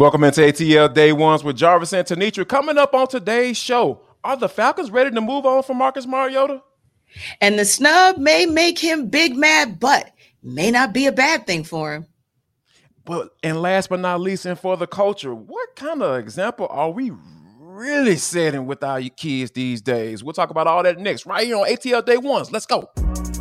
Welcome 0.00 0.24
into 0.24 0.40
ATL 0.40 0.94
Day 0.94 1.12
Ones 1.12 1.44
with 1.44 1.56
Jarvis 1.56 1.92
and 1.92 2.08
Tenitra. 2.08 2.48
Coming 2.48 2.78
up 2.78 2.94
on 2.94 3.06
today's 3.06 3.58
show, 3.58 4.00
are 4.24 4.34
the 4.34 4.48
Falcons 4.48 4.90
ready 4.90 5.10
to 5.10 5.20
move 5.20 5.44
on 5.44 5.62
from 5.62 5.76
Marcus 5.76 6.06
Mariota? 6.06 6.62
And 7.42 7.58
the 7.58 7.66
snub 7.66 8.16
may 8.16 8.46
make 8.46 8.78
him 8.78 9.10
big 9.10 9.36
mad, 9.36 9.78
but 9.78 10.10
may 10.42 10.70
not 10.70 10.94
be 10.94 11.04
a 11.04 11.12
bad 11.12 11.46
thing 11.46 11.64
for 11.64 11.92
him. 11.92 12.06
But 13.04 13.28
and 13.42 13.60
last 13.60 13.90
but 13.90 14.00
not 14.00 14.22
least, 14.22 14.46
and 14.46 14.58
for 14.58 14.78
the 14.78 14.86
culture, 14.86 15.34
what 15.34 15.76
kind 15.76 16.00
of 16.02 16.18
example 16.18 16.66
are 16.70 16.90
we 16.90 17.12
really 17.58 18.16
setting 18.16 18.64
with 18.64 18.82
our 18.82 19.02
kids 19.02 19.50
these 19.50 19.82
days? 19.82 20.24
We'll 20.24 20.32
talk 20.32 20.48
about 20.48 20.66
all 20.66 20.82
that 20.82 20.98
next, 20.98 21.26
right 21.26 21.44
here 21.44 21.56
on 21.56 21.66
ATL 21.66 22.06
Day 22.06 22.16
Ones. 22.16 22.50
Let's 22.50 22.64
go. 22.64 22.88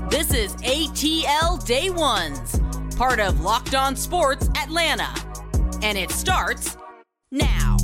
This 0.09 0.33
is 0.33 0.57
ATL 0.57 1.65
Day 1.65 1.89
Ones, 1.89 2.59
part 2.97 3.21
of 3.21 3.39
Locked 3.39 3.75
On 3.75 3.95
Sports 3.95 4.49
Atlanta. 4.57 5.28
And 5.81 5.97
it 5.97 6.11
starts 6.11 6.77
now. 7.31 7.77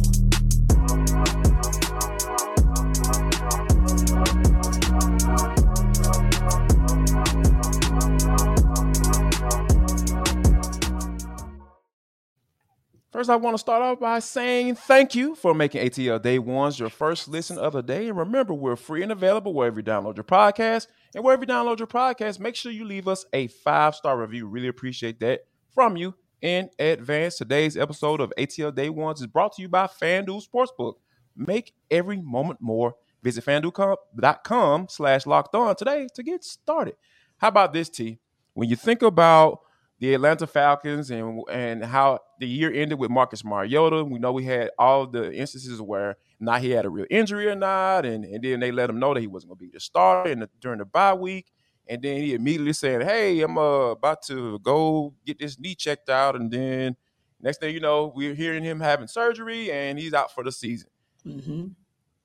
First, 13.12 13.30
I 13.30 13.38
want 13.38 13.54
to 13.54 13.60
start 13.60 13.82
off 13.82 14.02
by 14.02 14.20
saying 14.20 14.76
thank 14.76 15.16
you 15.16 15.36
for 15.36 15.54
making 15.54 15.88
ATL 15.88 16.22
Day 16.22 16.38
Ones 16.38 16.78
your 16.78 16.90
first 16.90 17.30
listen 17.30 17.58
of 17.58 17.72
the 17.72 17.82
day. 17.82 18.10
And 18.10 18.18
remember, 18.18 18.54
we're 18.54 18.76
free 18.76 19.04
and 19.04 19.12
available 19.12 19.54
wherever 19.54 19.80
you 19.80 19.86
download 19.86 20.18
your 20.18 20.26
podcast. 20.26 20.88
And 21.16 21.24
wherever 21.24 21.44
you 21.44 21.48
download 21.48 21.80
your 21.80 21.88
podcast, 21.88 22.42
make 22.42 22.58
sure 22.58 22.74
you 22.74 22.84
leave 22.84 23.08
us 23.08 23.26
a 23.32 23.48
five 23.48 23.96
star 23.96 24.20
review. 24.20 24.48
Really 24.48 24.68
appreciate 24.68 25.22
that 25.22 25.46
from 25.74 25.96
you 25.96 26.14
in 26.46 26.70
advance. 26.78 27.38
Today's 27.38 27.76
episode 27.76 28.22
of 28.22 28.32
ATL 28.38 28.74
Day 28.74 28.92
Ones 28.92 29.20
is 29.20 29.26
brought 29.26 29.54
to 29.54 29.64
you 29.64 29.68
by 29.68 29.88
FanDuel 29.88 30.44
Sportsbook. 30.48 30.94
Make 31.36 31.74
every 31.90 32.22
moment 32.22 32.62
more. 32.62 32.94
Visit 33.24 33.44
fanduel.com 33.44 34.86
slash 34.88 35.26
locked 35.26 35.56
on 35.56 35.76
today 35.76 36.08
to 36.14 36.22
get 36.22 36.44
started. 36.44 36.98
How 37.38 37.48
about 37.48 37.74
this, 37.74 37.90
T? 37.90 38.20
When 38.54 38.70
you 38.70 38.76
think 38.76 39.02
about 39.02 39.62
the 40.00 40.14
Atlanta 40.14 40.46
Falcons 40.46 41.10
and 41.10 41.42
and 41.50 41.84
how 41.84 42.20
the 42.40 42.48
year 42.48 42.72
ended 42.72 43.00
with 43.00 43.10
Marcus 43.10 43.44
Mariota. 43.46 44.04
We 44.04 44.20
know 44.20 44.34
we 44.34 44.44
had 44.44 44.72
all 44.78 45.08
the 45.08 45.34
instances 45.34 45.82
where 45.82 46.18
not 46.40 46.62
he 46.62 46.72
had 46.72 46.86
a 46.86 46.90
real 46.90 47.06
injury 47.10 47.48
or 47.48 47.56
not, 47.56 48.06
and, 48.06 48.26
and 48.26 48.44
then 48.44 48.60
they 48.60 48.72
let 48.72 48.90
him 48.90 49.00
know 49.00 49.14
that 49.14 49.22
he 49.22 49.28
wasn't 49.28 49.52
going 49.52 49.60
to 49.60 49.66
be 49.66 49.72
the 49.74 49.80
starter 49.80 50.30
in 50.30 50.42
the, 50.42 50.50
during 50.60 50.80
the 50.80 50.86
bye 50.86 51.14
week. 51.14 51.52
And 51.88 52.02
then 52.02 52.18
he 52.18 52.34
immediately 52.34 52.74
said, 52.74 53.04
"Hey, 53.04 53.42
I'm 53.42 53.58
uh, 53.58 53.92
about 53.92 54.24
to 54.24 54.60
go 54.60 55.14
get 55.26 55.40
this 55.40 55.60
knee 55.60 55.76
checked 55.76 56.10
out." 56.10 56.36
And 56.36 56.52
then 56.52 56.96
next 57.42 57.60
thing 57.60 57.74
you 57.74 57.80
know, 57.80 58.12
we're 58.16 58.34
hearing 58.34 58.64
him 58.64 58.80
having 58.80 59.08
surgery, 59.08 59.72
and 59.72 60.00
he's 60.00 60.14
out 60.14 60.34
for 60.34 60.44
the 60.44 60.52
season. 60.52 60.90
Mm-hmm. 61.26 61.68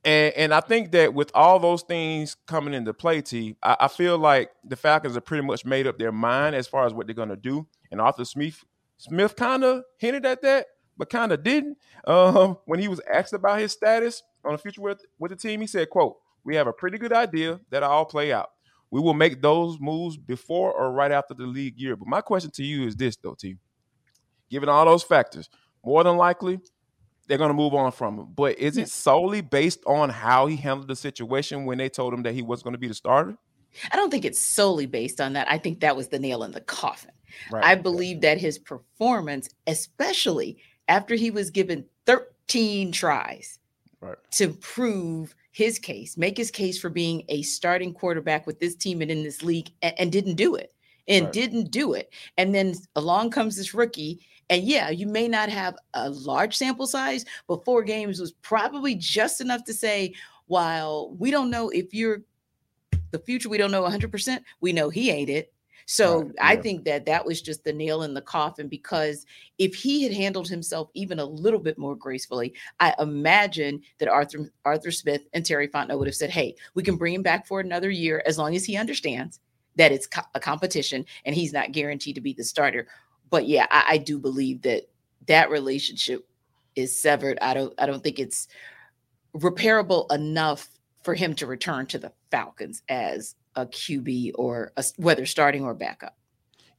And 0.04 0.34
and 0.34 0.54
I 0.54 0.60
think 0.60 0.92
that 0.92 1.12
with 1.12 1.30
all 1.34 1.58
those 1.58 1.82
things 1.82 2.36
coming 2.46 2.72
into 2.72 2.94
play, 2.94 3.20
T, 3.20 3.56
I, 3.62 3.76
I 3.80 3.88
feel 3.88 4.18
like 4.18 4.50
the 4.64 4.76
Falcons 4.76 5.16
are 5.16 5.20
pretty 5.20 5.46
much 5.46 5.64
made 5.64 5.86
up 5.86 5.98
their 5.98 6.12
mind 6.12 6.56
as 6.56 6.66
far 6.66 6.86
as 6.86 6.94
what 6.94 7.06
they're 7.06 7.14
going 7.14 7.28
to 7.28 7.36
do. 7.36 7.66
And 7.90 8.00
Arthur 8.00 8.24
Smith 8.24 8.64
Smith 8.96 9.36
kind 9.36 9.64
of 9.64 9.82
hinted 9.98 10.26
at 10.26 10.42
that, 10.42 10.66
but 10.96 11.10
kind 11.10 11.32
of 11.32 11.42
didn't. 11.42 11.76
Um, 12.06 12.56
when 12.64 12.80
he 12.80 12.88
was 12.88 12.98
asked 13.12 13.34
about 13.34 13.58
his 13.58 13.72
status 13.72 14.22
on 14.42 14.52
the 14.52 14.58
future 14.58 14.80
with 14.80 15.04
with 15.18 15.30
the 15.30 15.36
team, 15.36 15.60
he 15.60 15.66
said, 15.66 15.90
"quote 15.90 16.16
We 16.44 16.56
have 16.56 16.66
a 16.66 16.72
pretty 16.72 16.96
good 16.96 17.12
idea 17.12 17.60
that 17.68 17.82
all 17.82 18.06
play 18.06 18.32
out. 18.32 18.52
We 18.90 19.00
will 19.00 19.14
make 19.14 19.40
those 19.40 19.78
moves 19.80 20.16
before 20.16 20.72
or 20.72 20.92
right 20.92 21.12
after 21.12 21.34
the 21.34 21.46
league 21.46 21.78
year." 21.78 21.96
But 21.96 22.08
my 22.08 22.20
question 22.20 22.50
to 22.52 22.64
you 22.64 22.86
is 22.86 22.96
this, 22.96 23.16
though, 23.16 23.34
T. 23.34 23.56
Given 24.50 24.68
all 24.68 24.84
those 24.84 25.02
factors, 25.02 25.48
more 25.84 26.02
than 26.02 26.16
likely 26.16 26.60
they're 27.30 27.38
going 27.38 27.50
to 27.50 27.54
move 27.54 27.74
on 27.74 27.92
from 27.92 28.18
him. 28.18 28.26
But 28.34 28.58
is 28.58 28.76
it 28.76 28.88
solely 28.88 29.40
based 29.40 29.84
on 29.86 30.10
how 30.10 30.46
he 30.46 30.56
handled 30.56 30.88
the 30.88 30.96
situation 30.96 31.64
when 31.64 31.78
they 31.78 31.88
told 31.88 32.12
him 32.12 32.24
that 32.24 32.34
he 32.34 32.42
was 32.42 32.62
going 32.62 32.72
to 32.72 32.78
be 32.78 32.88
the 32.88 32.94
starter? 32.94 33.36
I 33.92 33.96
don't 33.96 34.10
think 34.10 34.24
it's 34.24 34.40
solely 34.40 34.86
based 34.86 35.20
on 35.20 35.34
that. 35.34 35.48
I 35.48 35.56
think 35.56 35.78
that 35.80 35.94
was 35.94 36.08
the 36.08 36.18
nail 36.18 36.42
in 36.42 36.50
the 36.50 36.60
coffin. 36.60 37.12
Right. 37.52 37.64
I 37.64 37.76
believe 37.76 38.20
that 38.22 38.38
his 38.38 38.58
performance, 38.58 39.48
especially 39.68 40.58
after 40.88 41.14
he 41.14 41.30
was 41.30 41.50
given 41.50 41.84
13 42.06 42.90
tries 42.90 43.60
right. 44.00 44.16
to 44.32 44.48
prove 44.48 45.34
his 45.52 45.78
case, 45.78 46.16
make 46.16 46.36
his 46.36 46.50
case 46.50 46.78
for 46.78 46.90
being 46.90 47.24
a 47.28 47.42
starting 47.42 47.92
quarterback 47.92 48.46
with 48.46 48.60
this 48.60 48.76
team 48.76 49.02
and 49.02 49.10
in 49.10 49.22
this 49.22 49.42
league, 49.42 49.70
and, 49.82 49.94
and 49.98 50.12
didn't 50.12 50.36
do 50.36 50.54
it. 50.54 50.72
And 51.08 51.24
right. 51.24 51.32
didn't 51.32 51.70
do 51.72 51.94
it. 51.94 52.12
And 52.38 52.54
then 52.54 52.74
along 52.94 53.30
comes 53.30 53.56
this 53.56 53.74
rookie 53.74 54.20
and 54.50 54.64
yeah, 54.64 54.90
you 54.90 55.06
may 55.06 55.28
not 55.28 55.48
have 55.48 55.76
a 55.94 56.10
large 56.10 56.56
sample 56.56 56.88
size, 56.88 57.24
but 57.46 57.64
four 57.64 57.84
games 57.84 58.20
was 58.20 58.32
probably 58.32 58.96
just 58.96 59.40
enough 59.40 59.64
to 59.64 59.72
say, 59.72 60.12
while 60.46 61.14
we 61.16 61.30
don't 61.30 61.50
know 61.50 61.70
if 61.70 61.94
you're 61.94 62.22
the 63.12 63.20
future, 63.20 63.48
we 63.48 63.58
don't 63.58 63.70
know 63.70 63.84
100%, 63.84 64.40
we 64.60 64.72
know 64.72 64.90
he 64.90 65.10
ain't 65.10 65.30
it. 65.30 65.52
So 65.92 66.22
right, 66.22 66.32
yeah. 66.36 66.46
I 66.46 66.56
think 66.56 66.84
that 66.84 67.06
that 67.06 67.24
was 67.26 67.42
just 67.42 67.64
the 67.64 67.72
nail 67.72 68.02
in 68.02 68.14
the 68.14 68.20
coffin 68.20 68.68
because 68.68 69.26
if 69.58 69.74
he 69.74 70.02
had 70.02 70.12
handled 70.12 70.48
himself 70.48 70.88
even 70.94 71.18
a 71.18 71.24
little 71.24 71.58
bit 71.58 71.78
more 71.78 71.96
gracefully, 71.96 72.54
I 72.78 72.94
imagine 72.98 73.82
that 73.98 74.08
Arthur 74.08 74.52
Arthur 74.64 74.90
Smith 74.90 75.22
and 75.32 75.44
Terry 75.44 75.68
Fontenot 75.68 75.98
would 75.98 76.08
have 76.08 76.14
said, 76.14 76.30
"Hey, 76.30 76.54
we 76.74 76.82
can 76.82 76.96
bring 76.96 77.14
him 77.14 77.22
back 77.22 77.46
for 77.46 77.60
another 77.60 77.90
year 77.90 78.22
as 78.26 78.38
long 78.38 78.54
as 78.54 78.64
he 78.64 78.76
understands 78.76 79.40
that 79.76 79.92
it's 79.92 80.06
co- 80.06 80.22
a 80.34 80.40
competition 80.40 81.04
and 81.24 81.34
he's 81.34 81.52
not 81.52 81.72
guaranteed 81.72 82.14
to 82.16 82.20
be 82.20 82.32
the 82.32 82.44
starter 82.44 82.86
but 83.30 83.46
yeah, 83.46 83.66
I, 83.70 83.84
I 83.88 83.98
do 83.98 84.18
believe 84.18 84.62
that 84.62 84.88
that 85.26 85.50
relationship 85.50 86.26
is 86.76 87.00
severed. 87.00 87.38
I 87.40 87.54
don't 87.54 87.72
I 87.78 87.86
don't 87.86 88.02
think 88.02 88.18
it's 88.18 88.48
repairable 89.34 90.12
enough 90.12 90.68
for 91.02 91.14
him 91.14 91.34
to 91.36 91.46
return 91.46 91.86
to 91.86 91.98
the 91.98 92.12
Falcons 92.30 92.82
as 92.88 93.36
a 93.56 93.66
QB 93.66 94.32
or 94.36 94.72
a, 94.76 94.84
whether 94.96 95.26
starting 95.26 95.64
or 95.64 95.74
backup. 95.74 96.16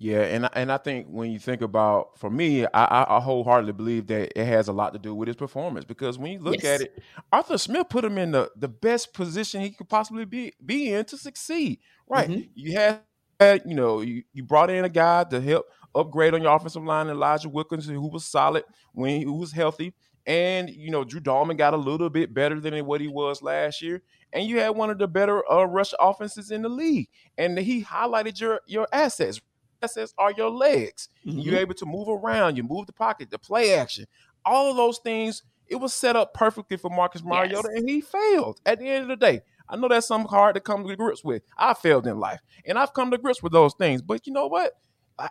Yeah, 0.02 0.22
and 0.22 0.50
and 0.54 0.72
I 0.72 0.78
think 0.78 1.06
when 1.10 1.30
you 1.30 1.38
think 1.38 1.62
about, 1.62 2.18
for 2.18 2.32
me, 2.32 2.66
I, 2.66 3.06
I 3.08 3.20
wholeheartedly 3.20 3.74
believe 3.74 4.08
that 4.08 4.36
it 4.36 4.46
has 4.46 4.68
a 4.68 4.74
lot 4.74 4.94
to 4.94 5.00
do 5.00 5.14
with 5.14 5.28
his 5.28 5.36
performance 5.36 5.86
because 5.86 6.18
when 6.18 6.32
you 6.32 6.40
look 6.40 6.64
yes. 6.64 6.66
at 6.66 6.82
it, 6.82 7.04
Arthur 7.32 7.60
Smith 7.60 7.88
put 7.88 8.04
him 8.04 8.18
in 8.18 8.32
the, 8.32 8.50
the 8.56 8.68
best 8.68 9.14
position 9.14 9.62
he 9.62 9.70
could 9.70 9.88
possibly 9.88 10.26
be 10.26 10.54
be 10.66 10.92
in 10.92 11.06
to 11.06 11.18
succeed. 11.18 11.82
Right? 12.10 12.28
Mm-hmm. 12.28 12.50
You 12.56 12.78
had, 12.80 13.62
you 13.64 13.76
know, 13.76 14.02
you, 14.02 14.24
you 14.34 14.42
brought 14.42 14.72
in 14.72 14.86
a 14.86 14.90
guy 14.90 15.24
to 15.26 15.40
help 15.40 15.68
upgrade 15.94 16.34
on 16.34 16.42
your 16.42 16.56
offensive 16.56 16.84
line, 16.84 17.08
Elijah 17.08 17.50
Wilkinson, 17.50 17.94
who 17.94 18.10
was 18.10 18.26
solid 18.26 18.64
when 18.94 19.20
he 19.20 19.26
was 19.28 19.52
healthy. 19.52 19.94
And, 20.26 20.70
you 20.70 20.92
know, 20.92 21.04
Drew 21.04 21.20
Dalman 21.20 21.58
got 21.58 21.74
a 21.74 21.78
little 21.78 22.10
bit 22.10 22.34
better 22.34 22.60
than 22.60 22.86
what 22.86 23.02
he 23.02 23.08
was 23.08 23.42
last 23.42 23.82
year. 23.82 24.02
And 24.34 24.48
you 24.48 24.60
had 24.60 24.70
one 24.70 24.90
of 24.90 24.98
the 24.98 25.08
better 25.08 25.50
uh, 25.52 25.66
rush 25.66 25.94
offenses 26.00 26.52
in 26.52 26.62
the 26.62 26.70
league. 26.70 27.10
And 27.38 27.58
he 27.58 27.84
highlighted 27.84 28.40
your 28.40 28.62
your 28.66 28.88
assets. 28.94 29.42
Assets 29.82 30.14
are 30.18 30.32
your 30.32 30.52
legs. 30.52 31.10
Mm-hmm. 31.26 31.40
You're 31.40 31.60
able 31.60 31.74
to 31.74 31.86
move 31.86 32.08
around, 32.08 32.56
you 32.56 32.64
move 32.64 32.86
the 32.86 32.94
pocket, 32.94 33.32
the 33.32 33.40
play 33.40 33.74
action. 33.74 34.06
All 34.46 34.70
of 34.70 34.78
those 34.78 35.00
things, 35.00 35.44
it 35.68 35.76
was 35.76 35.94
set 35.94 36.16
up 36.16 36.34
perfectly 36.36 36.78
for 36.78 36.90
Marcus 36.90 37.24
Mariota, 37.24 37.70
yes. 37.72 37.80
and 37.80 37.90
he 37.90 38.02
failed 38.02 38.62
at 38.66 38.80
the 38.80 38.88
end 38.88 39.04
of 39.04 39.08
the 39.08 39.16
day. 39.16 39.42
I 39.68 39.78
know 39.78 39.88
that's 39.88 40.08
something 40.08 40.30
hard 40.30 40.54
to 40.54 40.62
come 40.62 40.88
to 40.88 40.96
grips 40.96 41.24
with. 41.24 41.42
I 41.58 41.74
failed 41.74 42.06
in 42.06 42.20
life, 42.20 42.42
and 42.66 42.78
I've 42.78 42.94
come 42.94 43.10
to 43.10 43.18
grips 43.18 43.42
with 43.42 43.54
those 43.54 43.74
things. 43.74 44.02
But 44.02 44.28
you 44.28 44.34
know 44.34 44.48
what? 44.48 44.74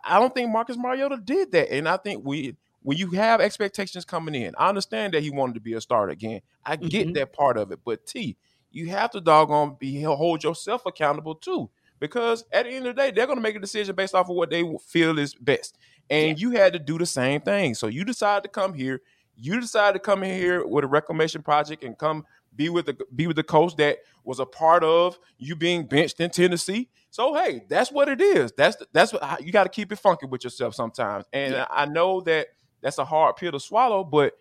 I 0.05 0.19
don't 0.19 0.35
think 0.35 0.51
Marcus 0.51 0.77
Mariota 0.77 1.19
did 1.23 1.53
that. 1.53 1.73
And 1.73 1.89
I 1.89 1.97
think 1.97 2.25
we 2.25 2.57
when 2.83 2.97
you 2.97 3.11
have 3.11 3.41
expectations 3.41 4.05
coming 4.05 4.35
in, 4.35 4.55
I 4.57 4.69
understand 4.69 5.15
that 5.15 5.23
he 5.23 5.31
wanted 5.31 5.55
to 5.55 5.61
be 5.61 5.75
a 5.75 5.81
starter 5.81 6.13
again. 6.13 6.41
I 6.65 6.77
get 6.77 7.07
mm-hmm. 7.07 7.13
that 7.15 7.33
part 7.33 7.57
of 7.57 7.73
it. 7.73 7.81
But 7.85 8.07
T, 8.07 8.37
you 8.71 8.89
have 8.89 9.11
to 9.11 9.21
doggone 9.21 9.77
be 9.79 10.01
hold 10.03 10.43
yourself 10.43 10.87
accountable 10.87 11.35
too. 11.35 11.71
Because 11.99 12.45
at 12.53 12.65
the 12.65 12.71
end 12.71 12.87
of 12.87 12.97
the 12.97 13.03
day, 13.03 13.11
they're 13.11 13.27
gonna 13.27 13.43
make 13.43 13.57
a 13.57 13.61
decision 13.61 13.95
based 13.95 14.15
off 14.15 14.31
of 14.31 14.37
what 14.37 14.51
they 14.51 14.65
feel 14.87 15.19
is 15.19 15.35
best. 15.35 15.77
And 16.09 16.39
yeah. 16.39 16.43
you 16.43 16.51
had 16.53 16.73
to 16.73 16.79
do 16.79 16.97
the 16.97 17.07
same 17.07 17.43
thing. 17.43 17.75
So 17.75 17.89
you 17.89 18.05
decided 18.05 18.45
to 18.45 18.49
come 18.49 18.73
here. 18.73 19.03
You 19.37 19.61
decided 19.61 19.95
to 19.95 19.99
come 20.01 20.23
in 20.23 20.39
here 20.39 20.67
with 20.67 20.85
a 20.85 20.89
reclamation 20.89 21.43
project 21.43 21.85
and 21.85 21.97
come 21.99 22.25
be 22.57 22.69
with 22.69 22.87
the 22.87 22.97
be 23.15 23.27
with 23.27 23.37
the 23.37 23.43
coach 23.43 23.77
that 23.77 23.99
was 24.25 24.41
a 24.41 24.47
part 24.47 24.83
of 24.83 25.19
you 25.39 25.55
being 25.55 25.87
benched 25.87 26.21
in 26.21 26.31
Tennessee. 26.31 26.89
So 27.11 27.35
hey, 27.35 27.65
that's 27.69 27.93
what 27.93 28.09
it 28.09 28.21
is. 28.21 28.53
That's 28.57 28.77
that's 28.93 29.13
what 29.13 29.45
you 29.45 29.53
got 29.53 29.65
to 29.65 29.71
keep 29.71 29.93
it 29.93 29.97
funky 29.97 30.27
with 30.27 30.45
yourself 30.45 30.75
sometimes. 30.75 31.27
And 31.33 31.55
yeah. 31.55 31.67
I 31.71 31.87
know 31.87 32.23
that 32.23 32.49
that's 32.81 32.99
a 32.99 33.05
hard 33.05 33.37
pill 33.37 33.53
to 33.53 33.61
swallow, 33.61 34.05
but 34.05 34.35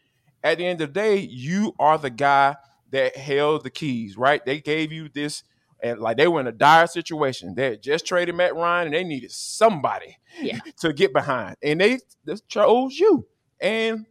at 0.43 0.57
the 0.57 0.65
end 0.65 0.81
of 0.81 0.93
the 0.93 0.99
day, 0.99 1.17
you 1.17 1.75
are 1.79 1.97
the 1.97 2.09
guy 2.09 2.55
that 2.91 3.15
held 3.15 3.63
the 3.63 3.69
keys, 3.69 4.17
right? 4.17 4.43
They 4.45 4.59
gave 4.59 4.91
you 4.91 5.09
this, 5.09 5.43
and 5.81 5.99
like 5.99 6.17
they 6.17 6.27
were 6.27 6.39
in 6.39 6.47
a 6.47 6.51
dire 6.51 6.87
situation. 6.87 7.55
They 7.55 7.77
just 7.77 8.05
traded 8.05 8.35
Matt 8.35 8.55
Ryan, 8.55 8.87
and 8.87 8.95
they 8.95 9.03
needed 9.03 9.31
somebody 9.31 10.17
yeah. 10.39 10.59
to 10.79 10.93
get 10.93 11.13
behind, 11.13 11.57
and 11.61 11.79
they, 11.81 11.99
chose 12.47 12.97
you. 12.97 13.27
And 13.59 14.05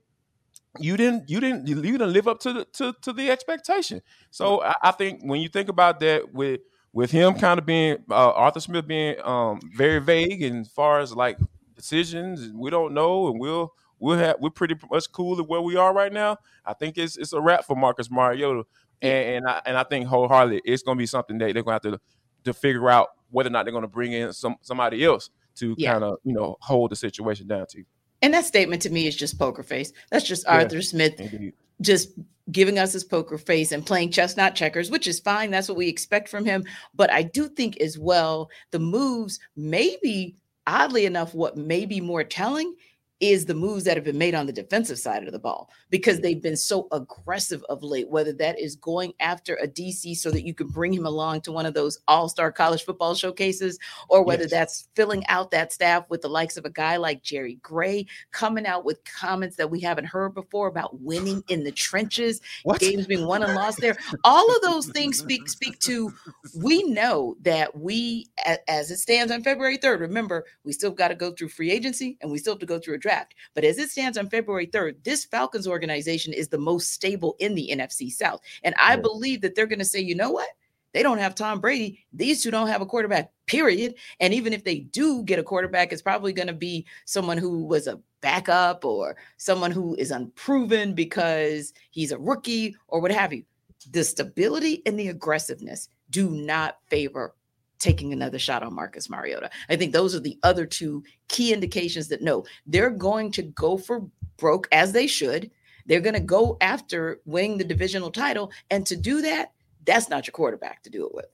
you 0.78 0.96
didn't 0.96 1.30
you 1.30 1.40
didn't 1.40 1.66
you 1.66 1.80
didn't 1.80 2.12
live 2.12 2.28
up 2.28 2.40
to 2.40 2.52
the 2.52 2.64
to, 2.66 2.94
to 3.02 3.12
the 3.12 3.30
expectation. 3.30 4.02
So 4.30 4.62
I, 4.62 4.74
I, 4.82 4.90
think 4.92 5.22
when 5.22 5.40
you 5.40 5.48
think 5.48 5.68
about 5.68 6.00
that 6.00 6.32
with 6.32 6.60
with 6.92 7.10
him 7.10 7.34
kind 7.34 7.58
of 7.58 7.66
being 7.66 7.98
uh, 8.10 8.32
Arthur 8.32 8.60
Smith 8.60 8.86
being 8.86 9.16
um, 9.24 9.60
very 9.74 10.00
vague 10.00 10.42
as 10.42 10.68
far 10.68 11.00
as 11.00 11.14
like 11.14 11.38
decisions, 11.74 12.50
we 12.52 12.70
don't 12.70 12.92
know, 12.92 13.28
and 13.28 13.40
we'll 13.40 13.72
we're 13.98 14.18
have, 14.18 14.36
we're 14.40 14.50
pretty 14.50 14.76
much 14.90 15.10
cool 15.12 15.38
at 15.38 15.48
where 15.48 15.60
we 15.60 15.76
are 15.76 15.92
right 15.92 16.12
now. 16.12 16.38
I 16.64 16.74
think 16.74 16.98
it's 16.98 17.16
it's 17.16 17.32
a 17.32 17.40
wrap 17.40 17.64
for 17.64 17.76
Marcus 17.76 18.10
Mariota, 18.10 18.64
and, 19.02 19.36
and 19.36 19.48
I 19.48 19.62
and 19.66 19.76
I 19.76 19.84
think 19.84 20.06
wholeheartedly 20.06 20.62
it's 20.64 20.82
going 20.82 20.96
to 20.96 21.02
be 21.02 21.06
something 21.06 21.38
that 21.38 21.54
they're 21.54 21.62
going 21.62 21.80
to 21.80 21.90
have 21.90 21.98
to 21.98 22.00
to 22.44 22.54
figure 22.54 22.88
out 22.88 23.08
whether 23.30 23.48
or 23.48 23.50
not 23.50 23.64
they're 23.64 23.72
going 23.72 23.82
to 23.82 23.88
bring 23.88 24.12
in 24.12 24.32
some 24.32 24.56
somebody 24.60 25.04
else 25.04 25.30
to 25.56 25.74
yeah. 25.78 25.92
kind 25.92 26.04
of 26.04 26.18
you 26.24 26.32
know 26.32 26.56
hold 26.60 26.90
the 26.90 26.96
situation 26.96 27.46
down 27.46 27.66
to. 27.70 27.84
And 28.22 28.34
that 28.34 28.44
statement 28.44 28.82
to 28.82 28.90
me 28.90 29.06
is 29.06 29.16
just 29.16 29.38
poker 29.38 29.62
face. 29.62 29.92
That's 30.10 30.26
just 30.26 30.44
yeah, 30.44 30.56
Arthur 30.56 30.82
Smith 30.82 31.20
indeed. 31.20 31.54
just 31.80 32.10
giving 32.50 32.78
us 32.78 32.92
his 32.92 33.04
poker 33.04 33.38
face 33.38 33.72
and 33.72 33.84
playing 33.84 34.10
chestnut 34.10 34.54
checkers, 34.54 34.90
which 34.90 35.06
is 35.06 35.20
fine. 35.20 35.50
That's 35.50 35.68
what 35.68 35.76
we 35.76 35.88
expect 35.88 36.28
from 36.28 36.44
him. 36.44 36.64
But 36.94 37.12
I 37.12 37.22
do 37.22 37.48
think 37.48 37.78
as 37.80 37.98
well, 37.98 38.48
the 38.70 38.78
moves, 38.78 39.38
maybe 39.54 40.34
oddly 40.66 41.06
enough, 41.06 41.34
what 41.34 41.56
may 41.56 41.84
be 41.86 42.00
more 42.00 42.24
telling 42.24 42.74
is 43.20 43.46
the 43.46 43.54
moves 43.54 43.84
that 43.84 43.96
have 43.96 44.04
been 44.04 44.18
made 44.18 44.34
on 44.34 44.46
the 44.46 44.52
defensive 44.52 44.98
side 44.98 45.24
of 45.24 45.32
the 45.32 45.38
ball 45.38 45.70
because 45.90 46.16
mm-hmm. 46.16 46.22
they've 46.22 46.42
been 46.42 46.56
so 46.56 46.86
aggressive 46.92 47.64
of 47.68 47.82
late, 47.82 48.08
whether 48.08 48.32
that 48.32 48.58
is 48.58 48.76
going 48.76 49.12
after 49.20 49.54
a 49.56 49.66
DC 49.66 50.16
so 50.16 50.30
that 50.30 50.46
you 50.46 50.54
can 50.54 50.68
bring 50.68 50.92
him 50.92 51.06
along 51.06 51.40
to 51.40 51.52
one 51.52 51.66
of 51.66 51.74
those 51.74 51.98
all 52.06 52.28
star 52.28 52.52
college 52.52 52.84
football 52.84 53.14
showcases, 53.14 53.78
or 54.08 54.22
whether 54.22 54.42
yes. 54.42 54.50
that's 54.50 54.88
filling 54.94 55.26
out 55.26 55.50
that 55.50 55.72
staff 55.72 56.04
with 56.08 56.20
the 56.22 56.28
likes 56.28 56.56
of 56.56 56.64
a 56.64 56.70
guy 56.70 56.96
like 56.96 57.22
Jerry 57.22 57.58
Gray 57.62 58.06
coming 58.30 58.66
out 58.66 58.84
with 58.84 59.02
comments 59.04 59.56
that 59.56 59.70
we 59.70 59.80
haven't 59.80 60.04
heard 60.04 60.34
before 60.34 60.68
about 60.68 61.00
winning 61.00 61.42
in 61.48 61.64
the 61.64 61.72
trenches, 61.72 62.40
what? 62.62 62.80
games 62.80 63.06
being 63.06 63.26
won 63.26 63.42
and 63.42 63.54
lost 63.54 63.80
there. 63.80 63.96
All 64.24 64.54
of 64.54 64.62
those 64.62 64.86
things 64.86 65.18
speak 65.18 65.48
speak 65.48 65.78
to 65.80 66.12
we 66.56 66.82
know 66.84 67.36
that 67.42 67.76
we, 67.76 68.26
as 68.68 68.90
it 68.90 68.98
stands 68.98 69.32
on 69.32 69.42
February 69.42 69.78
3rd, 69.78 70.00
remember, 70.00 70.44
we 70.64 70.72
still 70.72 70.90
got 70.90 71.08
to 71.08 71.14
go 71.14 71.32
through 71.32 71.48
free 71.48 71.70
agency 71.70 72.16
and 72.20 72.30
we 72.30 72.38
still 72.38 72.54
have 72.54 72.60
to 72.60 72.66
go 72.66 72.78
through 72.78 72.94
a 72.94 72.98
draft. 73.08 73.34
But 73.54 73.64
as 73.64 73.78
it 73.78 73.90
stands 73.90 74.18
on 74.18 74.28
February 74.28 74.66
3rd, 74.66 75.02
this 75.02 75.24
Falcons 75.24 75.66
organization 75.66 76.32
is 76.32 76.48
the 76.48 76.58
most 76.58 76.92
stable 76.92 77.36
in 77.38 77.54
the 77.54 77.70
NFC 77.72 78.10
South. 78.12 78.40
And 78.62 78.74
I 78.80 78.94
yeah. 78.94 79.00
believe 79.00 79.40
that 79.40 79.54
they're 79.54 79.66
going 79.66 79.78
to 79.78 79.84
say, 79.84 80.00
you 80.00 80.14
know 80.14 80.30
what? 80.30 80.48
They 80.92 81.02
don't 81.02 81.18
have 81.18 81.34
Tom 81.34 81.60
Brady. 81.60 82.04
These 82.12 82.42
two 82.42 82.50
don't 82.50 82.68
have 82.68 82.80
a 82.80 82.86
quarterback, 82.86 83.30
period. 83.46 83.94
And 84.20 84.32
even 84.32 84.52
if 84.52 84.64
they 84.64 84.80
do 84.80 85.22
get 85.22 85.38
a 85.38 85.42
quarterback, 85.42 85.92
it's 85.92 86.02
probably 86.02 86.32
going 86.32 86.48
to 86.48 86.54
be 86.54 86.86
someone 87.04 87.38
who 87.38 87.64
was 87.64 87.86
a 87.86 88.00
backup 88.20 88.84
or 88.84 89.16
someone 89.36 89.70
who 89.70 89.94
is 89.96 90.10
unproven 90.10 90.94
because 90.94 91.72
he's 91.90 92.12
a 92.12 92.18
rookie 92.18 92.74
or 92.88 93.00
what 93.00 93.10
have 93.10 93.32
you. 93.32 93.44
The 93.90 94.02
stability 94.02 94.82
and 94.86 94.98
the 94.98 95.08
aggressiveness 95.08 95.88
do 96.10 96.30
not 96.30 96.78
favor 96.88 97.34
taking 97.78 98.12
another 98.12 98.38
shot 98.38 98.62
on 98.62 98.74
Marcus 98.74 99.08
Mariota. 99.08 99.50
I 99.68 99.76
think 99.76 99.92
those 99.92 100.14
are 100.14 100.20
the 100.20 100.38
other 100.42 100.66
two 100.66 101.02
key 101.28 101.52
indications 101.52 102.08
that 102.08 102.22
no, 102.22 102.44
they're 102.66 102.90
going 102.90 103.30
to 103.32 103.42
go 103.42 103.78
for 103.78 104.06
broke 104.36 104.68
as 104.72 104.92
they 104.92 105.06
should. 105.06 105.50
They're 105.86 106.00
going 106.00 106.14
to 106.14 106.20
go 106.20 106.56
after 106.60 107.20
winning 107.24 107.58
the 107.58 107.64
divisional 107.64 108.10
title. 108.10 108.52
And 108.70 108.86
to 108.86 108.96
do 108.96 109.22
that, 109.22 109.52
that's 109.84 110.10
not 110.10 110.26
your 110.26 110.32
quarterback 110.32 110.82
to 110.82 110.90
do 110.90 111.06
it 111.06 111.14
with. 111.14 111.26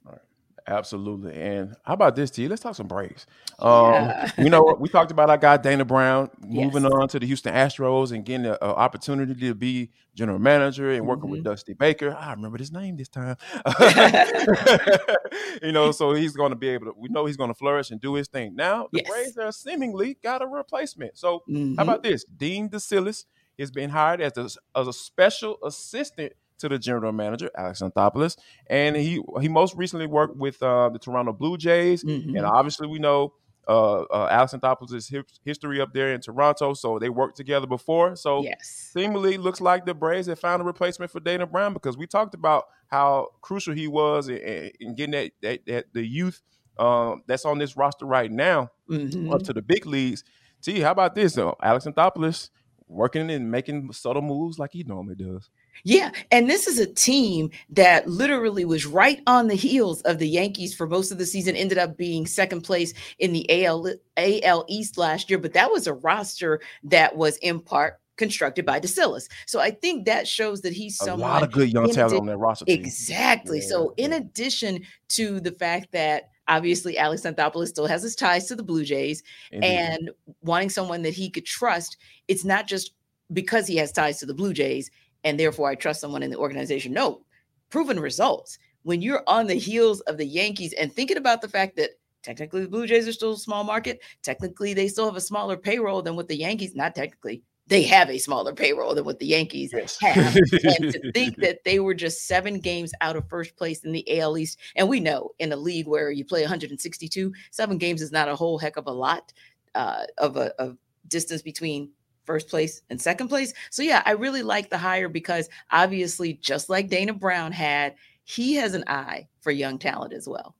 Absolutely. 0.66 1.34
And 1.34 1.76
how 1.82 1.93
about 1.93 2.16
this, 2.16 2.31
T? 2.31 2.49
Let's 2.49 2.62
talk 2.62 2.75
some 2.75 2.87
Braves. 2.87 3.26
Um, 3.58 3.93
yeah. 3.93 4.31
you 4.38 4.49
know, 4.49 4.76
we 4.78 4.88
talked 4.88 5.11
about 5.11 5.28
our 5.28 5.37
guy 5.37 5.58
Dana 5.58 5.84
Brown 5.84 6.31
moving 6.40 6.84
yes. 6.84 6.93
on 6.93 7.08
to 7.08 7.20
the 7.20 7.26
Houston 7.26 7.52
Astros 7.52 8.12
and 8.12 8.25
getting 8.25 8.46
an 8.46 8.56
opportunity 8.61 9.34
to 9.34 9.55
be 9.55 9.90
general 10.14 10.38
manager 10.38 10.90
and 10.90 11.06
working 11.06 11.25
mm-hmm. 11.25 11.32
with 11.32 11.44
Dusty 11.44 11.75
Baker. 11.75 12.16
I 12.19 12.32
remember 12.32 12.56
his 12.56 12.72
name 12.72 12.96
this 12.96 13.11
time. 13.11 13.37
you 15.62 15.72
know, 15.72 15.93
so 15.93 16.14
he's 16.14 16.34
going 16.34 16.50
to 16.50 16.56
be 16.56 16.69
able 16.69 16.87
to. 16.87 16.94
We 16.96 17.10
know 17.10 17.26
he's 17.26 17.37
going 17.37 17.50
to 17.50 17.55
flourish 17.55 17.90
and 17.90 18.00
do 18.00 18.14
his 18.14 18.28
thing. 18.28 18.56
Now 18.56 18.88
the 18.90 19.00
yes. 19.00 19.10
Braves 19.10 19.37
are 19.37 19.52
seemingly 19.52 20.17
got 20.22 20.40
a 20.40 20.46
replacement. 20.46 21.19
So 21.19 21.43
mm-hmm. 21.49 21.75
how 21.75 21.82
about 21.82 22.02
this? 22.02 22.25
Dean 22.25 22.70
Decillis 22.70 23.26
is 23.58 23.70
being 23.70 23.90
hired 23.90 24.20
as 24.22 24.37
a, 24.38 24.49
as 24.78 24.88
a 24.88 24.93
special 24.93 25.58
assistant 25.62 26.32
to 26.59 26.69
the 26.69 26.79
general 26.79 27.12
manager 27.12 27.51
Alex 27.56 27.81
Anthopoulos, 27.81 28.37
and 28.69 28.97
he 28.97 29.23
he 29.41 29.49
most 29.49 29.75
recently 29.75 30.06
worked 30.06 30.37
with 30.37 30.62
uh, 30.62 30.89
the 30.91 30.99
Toronto 30.99 31.33
Blue 31.33 31.56
Jays, 31.56 32.05
mm-hmm. 32.05 32.37
and 32.37 32.47
obviously 32.47 32.87
we 32.87 32.99
know 32.99 33.35
uh, 33.67 34.03
uh, 34.03 34.29
Alex 34.31 34.53
Anthopoulos' 34.53 35.25
history 35.45 35.81
up 35.81 35.93
there 35.93 36.12
in 36.12 36.21
Toronto, 36.21 36.75
so 36.75 36.99
they 36.99 37.09
worked 37.09 37.37
together 37.37 37.67
before. 37.67 38.17
So 38.17 38.43
yes. 38.43 38.91
seemingly 38.93 39.39
looks 39.39 39.61
like 39.61 39.87
the 39.87 39.95
Braves 39.95 40.27
have 40.27 40.39
found 40.39 40.62
a 40.62 40.65
replacement 40.65 41.11
for 41.11 41.21
Dana 41.21 41.47
Brown 41.47 41.73
because 41.73 41.97
we 41.97 42.06
talked 42.06 42.35
about 42.35 42.65
how 42.89 43.29
crucial 43.41 43.75
he 43.75 43.89
was 43.89 44.29
in, 44.29 44.71
in 44.81 44.95
getting 44.95 45.12
that, 45.12 45.33
that, 45.43 45.67
that, 45.67 45.85
the 45.93 46.06
youth 46.06 46.43
um, 46.79 47.23
that's 47.27 47.45
on 47.45 47.59
this 47.59 47.77
roster 47.77 48.06
right 48.06 48.31
now 48.31 48.71
mm-hmm. 48.91 49.33
up 49.33 49.43
to 49.45 49.53
the 49.53 49.62
big 49.62 49.87
leagues. 49.87 50.25
T, 50.62 50.81
how 50.81 50.93
about 50.93 51.15
this 51.15 51.35
though? 51.35 51.56
Alex 51.62 51.87
Anthopoulos 51.87 52.51
working 52.87 53.31
and 53.31 53.51
making 53.51 53.93
subtle 53.93 54.23
moves 54.23 54.59
like 54.59 54.73
he 54.73 54.83
normally 54.83 55.15
does. 55.15 55.51
Yeah, 55.82 56.12
and 56.31 56.49
this 56.49 56.67
is 56.67 56.79
a 56.79 56.87
team 56.87 57.50
that 57.71 58.09
literally 58.09 58.65
was 58.65 58.87
right 58.87 59.21
on 59.26 59.49
the 59.49 59.55
heels 59.55 60.00
of 60.03 60.19
the 60.19 60.29
Yankees 60.29 60.75
for 60.75 60.87
most 60.87 61.11
of 61.11 61.19
the 61.19 61.26
season. 61.26 61.56
Ended 61.56 61.79
up 61.79 61.97
being 61.97 62.26
second 62.26 62.62
place 62.62 62.94
in 63.19 63.32
the 63.32 63.65
AL 63.65 63.88
AL 64.17 64.65
East 64.69 64.97
last 64.97 65.29
year, 65.29 65.38
but 65.38 65.53
that 65.55 65.71
was 65.71 65.87
a 65.87 65.94
roster 65.94 66.61
that 66.85 67.17
was 67.17 67.37
in 67.38 67.61
part 67.61 68.00
constructed 68.17 68.65
by 68.65 68.79
Decillis. 68.79 69.29
So 69.47 69.61
I 69.61 69.71
think 69.71 70.06
that 70.06 70.29
shows 70.29 70.61
that 70.62 70.73
he's 70.73 71.00
a 71.00 71.17
lot 71.17 71.43
of 71.43 71.53
good 71.53 71.73
young 71.73 71.91
talent 71.91 72.20
on 72.20 72.27
that 72.27 72.38
roster. 72.38 72.65
Team. 72.65 72.79
Exactly. 72.79 73.61
Yeah. 73.61 73.69
So 73.69 73.94
in 73.97 74.12
addition 74.12 74.85
to 75.09 75.41
the 75.41 75.53
fact 75.53 75.93
that 75.93 76.31
obviously 76.47 76.99
Alex 76.99 77.23
Anthopoulos 77.23 77.69
still 77.69 77.87
has 77.87 78.03
his 78.03 78.15
ties 78.15 78.47
to 78.47 78.56
the 78.56 78.62
Blue 78.62 78.85
Jays 78.85 79.23
Indeed. 79.50 79.67
and 79.67 80.11
wanting 80.43 80.70
someone 80.70 81.03
that 81.03 81.15
he 81.15 81.31
could 81.31 81.47
trust, 81.47 81.97
it's 82.29 82.44
not 82.44 82.67
just 82.67 82.93
because 83.32 83.67
he 83.67 83.77
has 83.77 83.91
ties 83.91 84.19
to 84.20 84.27
the 84.27 84.35
Blue 84.35 84.53
Jays 84.53 84.91
and 85.25 85.38
therefore 85.38 85.69
I 85.69 85.75
trust 85.75 86.00
someone 86.00 86.23
in 86.23 86.31
the 86.31 86.38
organization. 86.38 86.93
No, 86.93 87.23
proven 87.71 87.99
results. 87.99 88.59
When 88.82 89.03
you're 89.03 89.25
on 89.26 89.47
the 89.47 89.55
heels 89.55 90.00
of 90.03 90.19
the 90.19 90.26
Yankees 90.26 90.75
and 90.75 90.93
thinking 90.93 91.17
about 91.17 91.41
the 91.41 91.49
fact 91.49 91.76
that 91.76 91.91
technically 92.23 92.62
the 92.62 92.69
Blue 92.69 92.87
Jays 92.87 93.09
are 93.09 93.12
still 93.12 93.32
a 93.32 93.38
small 93.38 93.65
market, 93.65 94.00
technically 94.23 94.75
they 94.75 94.88
still 94.88 95.06
have 95.06 95.17
a 95.17 95.21
smaller 95.21 95.56
payroll 95.56 96.03
than 96.03 96.17
what 96.17 96.29
the 96.29 96.37
Yankees, 96.37 96.75
not 96.75 96.94
technically, 96.94 97.43
they 97.67 97.82
have 97.82 98.11
a 98.11 98.19
smaller 98.19 98.53
payroll 98.53 98.94
than 98.94 99.05
what 99.05 99.19
the 99.19 99.26
Yankees 99.26 99.73
yes. 99.75 99.99
have. 100.00 100.37
and 100.37 100.93
to 100.93 101.12
think 101.15 101.37
that 101.37 101.65
they 101.65 101.81
were 101.81 101.94
just 101.94 102.27
seven 102.27 102.61
games 102.61 102.93
out 103.00 103.17
of 103.17 103.29
first 103.29 103.56
place 103.56 103.85
in 103.85 103.93
the 103.93 104.20
AL 104.20 104.37
East, 104.37 104.59
and 104.77 104.88
we 104.88 105.00
know 105.00 105.31
in 105.38 105.53
a 105.53 105.56
league 105.56 105.87
where 105.87 106.11
you 106.11 106.25
play 106.25 106.43
162, 106.43 107.32
seven 107.50 107.79
games 107.79 108.03
is 108.03 108.12
not 108.12 108.29
a 108.29 108.37
whole 108.37 108.59
heck 108.59 108.77
of 108.77 108.87
a 108.87 108.93
lot 108.93 109.32
uh, 109.75 110.05
of 110.19 110.37
a 110.37 110.55
of 110.61 110.77
distance 111.09 111.43
between 111.43 111.91
first 112.25 112.49
place 112.49 112.82
and 112.91 113.00
second 113.00 113.29
place. 113.29 113.53
So 113.71 113.82
yeah, 113.82 114.03
I 114.05 114.12
really 114.12 114.43
like 114.43 114.71
the 114.71 114.79
hire 114.79 115.09
because 115.09 115.49
obviously, 115.71 116.35
just 116.35 116.69
like 116.69 116.89
Dana 116.89 117.13
Brown 117.13 117.53
had, 117.53 117.94
he 118.25 118.55
has 118.55 118.75
an 118.75 118.84
eye 118.87 119.29
for 119.41 119.51
young 119.51 119.79
talent 119.79 120.13
as 120.13 120.29
well. 120.29 120.55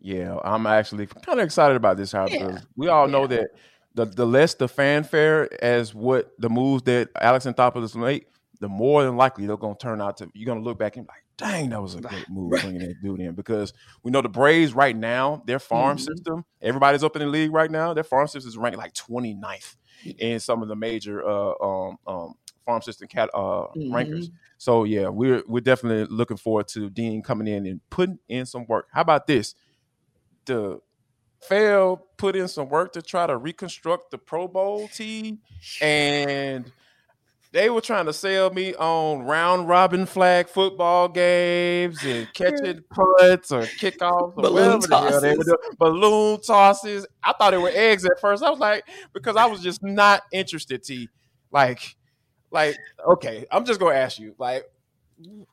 Yeah, 0.00 0.36
I'm 0.44 0.66
actually 0.66 1.06
kind 1.06 1.40
of 1.40 1.44
excited 1.44 1.76
about 1.76 1.96
this 1.96 2.12
hire 2.12 2.28
yeah. 2.28 2.46
because 2.46 2.66
we 2.76 2.88
all 2.88 3.08
know 3.08 3.26
that 3.26 3.50
the 3.94 4.04
the 4.04 4.26
less 4.26 4.54
the 4.54 4.68
fanfare 4.68 5.48
as 5.62 5.94
what 5.94 6.32
the 6.38 6.48
moves 6.48 6.84
that 6.84 7.08
Alex 7.20 7.46
and 7.46 7.56
Anthopoulos 7.56 7.96
made, 7.96 8.26
the 8.60 8.68
more 8.68 9.02
than 9.02 9.16
likely 9.16 9.46
they're 9.46 9.56
going 9.56 9.74
to 9.74 9.82
turn 9.82 10.00
out 10.00 10.18
to. 10.18 10.30
You're 10.34 10.46
going 10.46 10.58
to 10.58 10.64
look 10.64 10.78
back 10.78 10.96
and 10.96 11.06
be 11.06 11.10
like, 11.10 11.24
dang, 11.36 11.70
that 11.70 11.82
was 11.82 11.94
a 11.94 12.00
great 12.00 12.28
move 12.28 12.52
right. 12.52 12.62
bringing 12.62 12.80
that 12.80 13.02
dude 13.02 13.20
in 13.20 13.34
because 13.34 13.72
we 14.02 14.10
know 14.10 14.20
the 14.20 14.28
Braves 14.28 14.72
right 14.72 14.96
now, 14.96 15.42
their 15.46 15.58
farm 15.58 15.96
mm-hmm. 15.96 16.04
system, 16.04 16.44
everybody's 16.62 17.02
up 17.02 17.16
in 17.16 17.22
the 17.22 17.28
league 17.28 17.52
right 17.52 17.70
now. 17.70 17.94
Their 17.94 18.04
farm 18.04 18.28
system 18.28 18.48
is 18.48 18.56
ranked 18.56 18.78
like 18.78 18.92
29th 18.94 19.76
in 20.18 20.40
some 20.40 20.62
of 20.62 20.68
the 20.68 20.76
major 20.76 21.26
uh, 21.26 21.52
um, 21.60 21.98
um, 22.06 22.34
farm 22.64 22.82
system 22.82 23.08
cat 23.08 23.30
uh, 23.34 23.38
mm-hmm. 23.38 23.94
rankers. 23.94 24.30
So 24.58 24.84
yeah, 24.84 25.08
we're 25.08 25.42
we're 25.46 25.60
definitely 25.60 26.14
looking 26.14 26.36
forward 26.36 26.68
to 26.68 26.90
Dean 26.90 27.22
coming 27.22 27.46
in 27.46 27.66
and 27.66 27.80
putting 27.90 28.18
in 28.28 28.46
some 28.46 28.66
work. 28.66 28.88
How 28.92 29.02
about 29.02 29.26
this? 29.26 29.54
The 30.44 30.80
Fail 31.40 32.04
put 32.16 32.34
in 32.34 32.48
some 32.48 32.68
work 32.68 32.92
to 32.94 33.02
try 33.02 33.26
to 33.26 33.36
reconstruct 33.36 34.10
the 34.10 34.18
Pro 34.18 34.48
Bowl 34.48 34.88
team, 34.88 35.38
and 35.80 36.70
they 37.52 37.70
were 37.70 37.80
trying 37.80 38.06
to 38.06 38.12
sell 38.12 38.50
me 38.50 38.74
on 38.74 39.22
round 39.22 39.68
robin 39.68 40.06
flag 40.06 40.48
football 40.48 41.08
games 41.08 42.04
and 42.04 42.32
catching 42.34 42.82
punts 42.90 43.50
or 43.50 43.62
kickoffs 43.62 44.36
or 44.36 44.42
balloon 44.42 44.80
tosses. 44.80 45.20
The 45.20 45.28
they 45.28 45.36
were 45.36 45.44
doing. 45.44 45.56
Balloon 45.78 46.40
tosses. 46.40 47.06
I 47.22 47.32
thought 47.32 47.54
it 47.54 47.60
were 47.60 47.72
eggs 47.72 48.04
at 48.04 48.20
first. 48.20 48.42
I 48.42 48.50
was 48.50 48.58
like, 48.58 48.84
because 49.12 49.36
I 49.36 49.46
was 49.46 49.60
just 49.60 49.82
not 49.82 50.22
interested. 50.32 50.82
T, 50.82 51.08
like, 51.50 51.96
like, 52.50 52.76
okay, 53.06 53.46
I'm 53.50 53.64
just 53.64 53.80
gonna 53.80 53.96
ask 53.96 54.18
you, 54.18 54.34
like, 54.38 54.64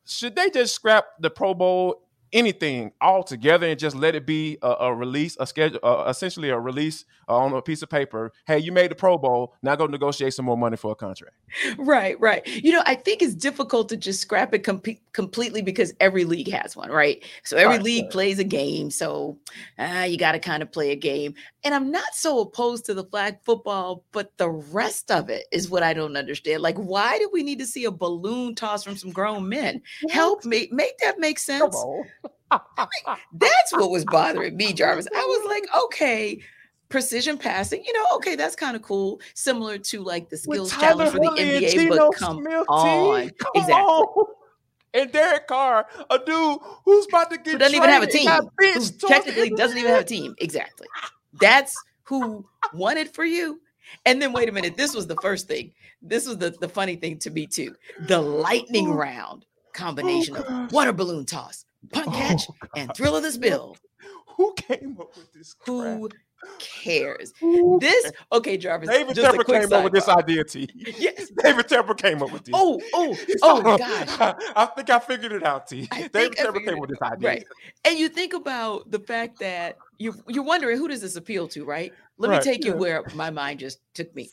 should 0.05 0.35
they 0.35 0.49
just 0.49 0.75
scrap 0.75 1.05
the 1.19 1.29
Pro 1.29 1.53
Bowl 1.53 2.01
anything 2.35 2.91
altogether 2.99 3.65
and 3.65 3.79
just 3.79 3.95
let 3.95 4.13
it 4.13 4.25
be 4.25 4.57
a, 4.61 4.67
a 4.81 4.93
release, 4.93 5.37
a 5.39 5.47
schedule, 5.47 5.79
uh, 5.81 6.05
essentially 6.09 6.49
a 6.49 6.59
release 6.59 7.05
uh, 7.29 7.37
on 7.37 7.53
a 7.53 7.61
piece 7.61 7.81
of 7.81 7.89
paper. 7.89 8.33
Hey, 8.45 8.59
you 8.59 8.73
made 8.73 8.91
the 8.91 8.95
Pro 8.95 9.17
Bowl. 9.17 9.55
Now 9.63 9.75
go 9.75 9.87
negotiate 9.87 10.33
some 10.33 10.45
more 10.45 10.57
money 10.57 10.77
for 10.77 10.91
a 10.91 10.95
contract. 10.95 11.35
Right, 11.77 12.19
right. 12.19 12.45
You 12.47 12.71
know, 12.71 12.83
I 12.85 12.95
think 12.95 13.21
it's 13.21 13.35
difficult 13.35 13.89
to 13.89 13.97
just 13.97 14.19
scrap 14.19 14.53
it 14.53 14.59
com- 14.59 14.81
completely 15.13 15.61
because 15.61 15.93
every 15.99 16.25
league 16.25 16.49
has 16.49 16.75
one, 16.75 16.89
right? 16.89 17.23
So 17.43 17.57
every 17.57 17.77
right, 17.77 17.83
league 17.83 18.09
plays 18.09 18.39
a 18.39 18.43
game. 18.43 18.89
So 18.91 19.37
uh, 19.77 20.05
you 20.07 20.17
got 20.17 20.33
to 20.33 20.39
kind 20.39 20.63
of 20.63 20.71
play 20.71 20.91
a 20.91 20.95
game. 20.95 21.35
And 21.63 21.73
I'm 21.73 21.91
not 21.91 22.13
so 22.13 22.41
opposed 22.41 22.85
to 22.85 22.93
the 22.93 23.03
flag 23.03 23.37
football, 23.43 24.03
but 24.11 24.35
the 24.37 24.49
rest 24.49 25.11
of 25.11 25.29
it 25.29 25.45
is 25.51 25.69
what 25.69 25.83
I 25.83 25.93
don't 25.93 26.17
understand. 26.17 26.61
Like, 26.61 26.77
why 26.77 27.17
do 27.17 27.29
we 27.31 27.43
need 27.43 27.59
to 27.59 27.65
see 27.65 27.85
a 27.85 27.91
balloon 27.91 28.55
toss 28.55 28.83
from 28.83 28.97
some 28.97 29.11
grown 29.11 29.47
men? 29.47 29.81
Help 30.09 30.43
me 30.45 30.67
make 30.71 30.97
that 30.99 31.19
make 31.19 31.39
sense. 31.39 31.75
That's 32.51 33.71
what 33.71 33.89
was 33.89 34.05
bothering 34.05 34.55
me, 34.55 34.73
Jarvis. 34.73 35.07
I 35.13 35.19
was 35.19 35.47
like, 35.47 35.83
okay, 35.85 36.41
precision 36.89 37.37
passing, 37.37 37.83
you 37.85 37.93
know, 37.93 38.05
okay, 38.15 38.35
that's 38.35 38.55
kind 38.55 38.75
of 38.75 38.81
cool. 38.81 39.19
Similar 39.33 39.77
to 39.79 40.03
like 40.03 40.29
the 40.29 40.37
skills 40.37 40.71
challenge 40.71 41.11
for 41.11 41.19
the 41.19 41.41
NBA, 41.41 41.89
but 41.89 42.15
come 42.15 42.37
Smith 42.41 42.65
on. 42.69 43.29
Come 43.39 43.51
exactly. 43.55 43.83
On. 43.83 44.25
And 44.93 45.11
Derek 45.11 45.47
Carr, 45.47 45.85
a 46.09 46.19
dude 46.19 46.59
who's 46.85 47.05
about 47.07 47.29
to 47.29 47.37
get 47.37 47.51
who 47.51 47.57
doesn't 47.57 47.75
even 47.75 47.89
have 47.89 48.03
a 48.03 48.07
team, 48.07 48.29
who 48.57 48.79
technically 49.09 49.49
doesn't 49.49 49.77
even 49.77 49.91
have 49.91 50.01
a 50.01 50.05
team. 50.05 50.35
Exactly. 50.37 50.87
That's 51.41 51.75
who 52.03 52.45
won 52.73 52.97
it 52.97 53.13
for 53.13 53.25
you. 53.25 53.59
And 54.05 54.21
then 54.21 54.31
wait 54.31 54.47
a 54.47 54.53
minute, 54.53 54.77
this 54.77 54.95
was 54.95 55.07
the 55.07 55.17
first 55.21 55.47
thing. 55.47 55.71
This 56.01 56.25
was 56.27 56.37
the, 56.37 56.51
the 56.51 56.69
funny 56.69 56.95
thing 56.95 57.17
to 57.19 57.29
me 57.29 57.45
too. 57.45 57.75
The 58.07 58.21
lightning 58.21 58.89
oh. 58.89 58.93
round 58.93 59.45
oh, 59.45 59.69
combination 59.73 60.37
oh, 60.37 60.63
of 60.63 60.71
water 60.71 60.93
balloon 60.93 61.25
toss, 61.25 61.65
punt 61.85 62.07
oh, 62.09 62.11
catch, 62.11 62.43
oh, 62.49 62.67
and 62.75 62.93
thrill 62.95 63.15
of 63.15 63.23
this 63.23 63.35
spill. 63.35 63.77
Who 64.37 64.53
came 64.53 64.97
up 64.99 65.15
with 65.15 65.31
this? 65.33 65.53
Crap? 65.53 65.99
Who 65.99 66.09
cares? 66.59 67.33
This 67.79 68.11
okay, 68.31 68.57
Jarvis. 68.57 68.89
David 68.89 69.17
Tepper 69.17 69.45
came 69.45 69.73
up 69.73 69.83
with 69.83 69.93
this 69.93 70.07
idea, 70.07 70.43
T. 70.43 70.69
Yes, 70.97 71.31
David 71.43 71.67
Tepper 71.67 71.97
came 71.97 72.21
up 72.21 72.31
with 72.31 72.45
this. 72.45 72.53
Oh, 72.55 72.79
oh, 72.93 73.17
oh, 73.41 73.77
gosh! 73.77 74.19
I, 74.19 74.35
I, 74.55 74.65
think 74.67 74.89
I 74.89 74.99
figured 74.99 75.31
it 75.31 75.43
out, 75.43 75.67
T. 75.67 75.87
I 75.91 76.07
David 76.07 76.37
Tepper 76.37 76.63
came 76.63 76.75
up 76.75 76.79
with 76.81 76.89
this 76.91 77.01
idea, 77.01 77.29
right? 77.29 77.45
And 77.83 77.97
you 77.97 78.09
think 78.09 78.33
about 78.33 78.91
the 78.91 78.99
fact 78.99 79.39
that 79.39 79.77
you 79.97 80.13
you're 80.27 80.43
wondering 80.43 80.77
who 80.77 80.87
does 80.87 81.01
this 81.01 81.15
appeal 81.15 81.47
to, 81.49 81.65
right? 81.65 81.91
Let 82.17 82.29
right, 82.29 82.45
me 82.45 82.51
take 82.51 82.63
yeah. 82.63 82.71
you 82.71 82.77
where 82.77 83.03
my 83.13 83.29
mind 83.29 83.59
just 83.59 83.79
took 83.93 84.13
me. 84.15 84.29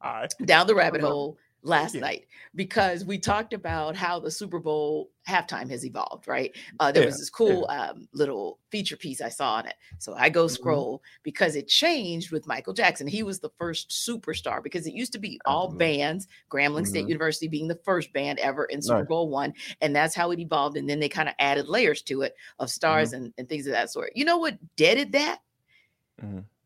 All 0.00 0.12
right. 0.12 0.34
Down 0.44 0.66
the 0.66 0.74
rabbit 0.74 1.00
hole 1.00 1.36
last 1.64 1.94
yeah. 1.94 2.02
night 2.02 2.26
because 2.54 3.04
we 3.04 3.18
talked 3.18 3.52
about 3.52 3.96
how 3.96 4.20
the 4.20 4.30
Super 4.30 4.58
Bowl 4.58 5.10
halftime 5.28 5.68
has 5.70 5.84
evolved, 5.84 6.28
right? 6.28 6.54
Uh, 6.78 6.92
there 6.92 7.02
yeah. 7.02 7.06
was 7.06 7.18
this 7.18 7.30
cool 7.30 7.66
yeah. 7.68 7.90
um, 7.90 8.06
little 8.12 8.58
feature 8.70 8.96
piece 8.96 9.20
I 9.20 9.30
saw 9.30 9.54
on 9.54 9.66
it. 9.66 9.74
So 9.98 10.14
I 10.14 10.28
go 10.28 10.44
mm-hmm. 10.44 10.54
scroll 10.54 10.98
mm-hmm. 10.98 11.20
because 11.22 11.56
it 11.56 11.66
changed 11.66 12.30
with 12.30 12.46
Michael 12.46 12.74
Jackson. 12.74 13.06
He 13.06 13.22
was 13.22 13.40
the 13.40 13.50
first 13.58 13.90
superstar 13.90 14.62
because 14.62 14.86
it 14.86 14.92
used 14.92 15.12
to 15.14 15.18
be 15.18 15.40
all 15.46 15.68
mm-hmm. 15.68 15.78
bands, 15.78 16.28
Grambling 16.50 16.82
mm-hmm. 16.82 16.84
State 16.84 17.08
University 17.08 17.48
being 17.48 17.68
the 17.68 17.80
first 17.84 18.12
band 18.12 18.38
ever 18.38 18.66
in 18.66 18.82
Super 18.82 18.98
nice. 18.98 19.08
Bowl 19.08 19.30
one. 19.30 19.54
And 19.80 19.96
that's 19.96 20.14
how 20.14 20.30
it 20.30 20.38
evolved. 20.38 20.76
And 20.76 20.88
then 20.88 21.00
they 21.00 21.08
kind 21.08 21.28
of 21.28 21.34
added 21.38 21.66
layers 21.66 22.02
to 22.02 22.22
it 22.22 22.36
of 22.58 22.70
stars 22.70 23.12
mm-hmm. 23.12 23.24
and, 23.24 23.34
and 23.38 23.48
things 23.48 23.66
of 23.66 23.72
that 23.72 23.90
sort. 23.90 24.12
You 24.14 24.26
know 24.26 24.38
what 24.38 24.58
deaded 24.76 25.12
that? 25.12 25.38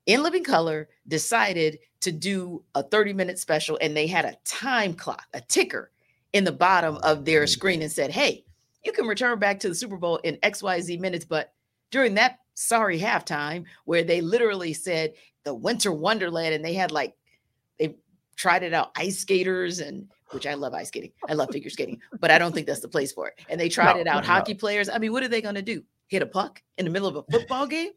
In 0.09 0.23
living 0.23 0.43
color 0.43 0.89
decided 1.07 1.79
to 2.01 2.11
do 2.11 2.65
a 2.75 2.83
30 2.83 3.13
minute 3.13 3.39
special 3.39 3.79
and 3.81 3.97
they 3.97 4.07
had 4.07 4.25
a 4.25 4.37
time 4.45 4.95
clock 4.95 5.25
a 5.35 5.41
ticker 5.43 5.91
in 6.33 6.45
the 6.45 6.53
bottom 6.53 6.97
of 7.03 7.25
their 7.25 7.45
mm. 7.45 7.49
screen 7.49 7.83
and 7.83 7.93
said 7.93 8.11
hey 8.11 8.45
you 8.85 8.93
can 8.93 9.07
return 9.07 9.39
back 9.39 9.59
to 9.61 9.69
the 9.69 9.75
super 9.75 9.97
bowl 9.97 10.17
in 10.19 10.37
xyz 10.37 10.99
minutes 11.01 11.25
but 11.25 11.53
during 11.91 12.15
that 12.15 12.39
sorry 12.55 12.99
halftime 12.99 13.65
where 13.85 14.03
they 14.03 14.21
literally 14.21 14.73
said 14.73 15.13
the 15.45 15.55
winter 15.55 15.93
wonderland 15.93 16.55
and 16.55 16.65
they 16.65 16.75
had 16.75 16.91
like 16.91 17.15
they 17.79 17.97
tried 18.37 18.63
it 18.63 18.73
out 18.73 18.91
ice 18.97 19.19
skaters 19.19 19.81
and 19.81 20.09
which 20.31 20.47
I 20.47 20.53
love 20.53 20.75
ice 20.75 20.89
skating. 20.89 21.13
I 21.27 21.33
love 21.33 21.49
figure 21.51 21.71
skating, 21.71 22.03
but 22.21 22.31
I 22.31 22.39
don't 22.39 22.53
think 22.53 22.67
that's 22.67 22.81
the 22.81 22.89
place 22.89 23.13
for 23.13 23.29
it. 23.29 23.39
And 23.49 23.59
they 23.59 23.71
tried 23.71 23.95
no, 23.95 24.01
it 24.01 24.07
out. 24.07 24.25
No, 24.25 24.29
hockey 24.29 24.53
no. 24.53 24.59
players. 24.59 24.91
I 24.91 24.99
mean, 24.99 25.11
what 25.11 25.23
are 25.23 25.29
they 25.29 25.41
going 25.41 25.55
to 25.55 25.63
do? 25.63 25.83
Hit 26.09 26.21
a 26.21 26.27
puck 26.27 26.61
in 26.77 26.85
the 26.85 26.91
middle 26.91 27.09
of 27.09 27.17
a 27.17 27.23
football 27.31 27.67
game? 27.67 27.93